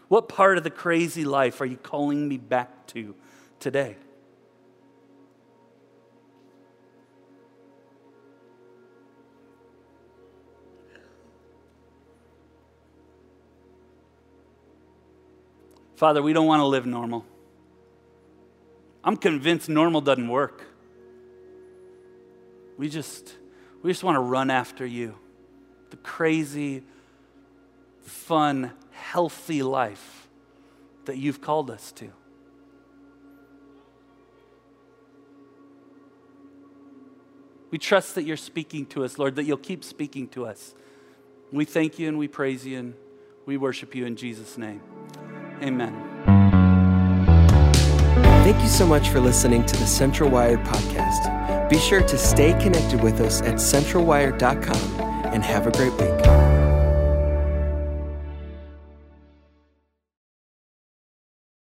What 0.07 0.29
part 0.29 0.57
of 0.57 0.63
the 0.63 0.69
crazy 0.69 1.25
life 1.25 1.61
are 1.61 1.65
you 1.65 1.77
calling 1.77 2.27
me 2.27 2.37
back 2.37 2.87
to 2.87 3.15
today? 3.59 3.95
Father, 15.95 16.21
we 16.21 16.33
don't 16.33 16.45
want 16.45 16.59
to 16.59 16.65
live 16.65 16.85
normal. 16.85 17.25
I'm 19.03 19.15
convinced 19.15 19.69
normal 19.69 20.01
doesn't 20.01 20.27
work. 20.27 20.63
We 22.77 22.89
just, 22.89 23.33
we 23.85 23.91
just 23.91 24.03
want 24.03 24.15
to 24.15 24.19
run 24.19 24.49
after 24.49 24.83
you. 24.83 25.13
The 25.91 25.97
crazy, 25.97 26.81
fun, 28.01 28.71
healthy 28.89 29.61
life 29.61 30.27
that 31.05 31.17
you've 31.17 31.39
called 31.39 31.69
us 31.69 31.91
to. 31.91 32.09
We 37.69 37.77
trust 37.77 38.15
that 38.15 38.23
you're 38.23 38.37
speaking 38.37 38.87
to 38.87 39.03
us, 39.03 39.19
Lord, 39.19 39.35
that 39.35 39.43
you'll 39.43 39.57
keep 39.57 39.83
speaking 39.83 40.29
to 40.29 40.47
us. 40.47 40.73
We 41.51 41.63
thank 41.63 41.99
you 41.99 42.07
and 42.07 42.17
we 42.17 42.27
praise 42.27 42.65
you 42.65 42.79
and 42.79 42.95
we 43.45 43.57
worship 43.57 43.93
you 43.93 44.07
in 44.07 44.15
Jesus' 44.15 44.57
name. 44.57 44.81
Amen. 45.61 45.93
Thank 48.43 48.59
you 48.63 48.67
so 48.67 48.87
much 48.87 49.09
for 49.09 49.19
listening 49.19 49.63
to 49.63 49.77
the 49.77 49.85
Central 49.85 50.31
Wired 50.31 50.61
podcast. 50.61 51.34
Be 51.69 51.79
sure 51.79 52.01
to 52.01 52.17
stay 52.17 52.53
connected 52.61 53.01
with 53.01 53.19
us 53.21 53.41
at 53.41 53.55
centralwire.com 53.55 55.01
and 55.33 55.43
have 55.43 55.67
a 55.67 55.71
great 55.71 55.93
week. 55.93 56.44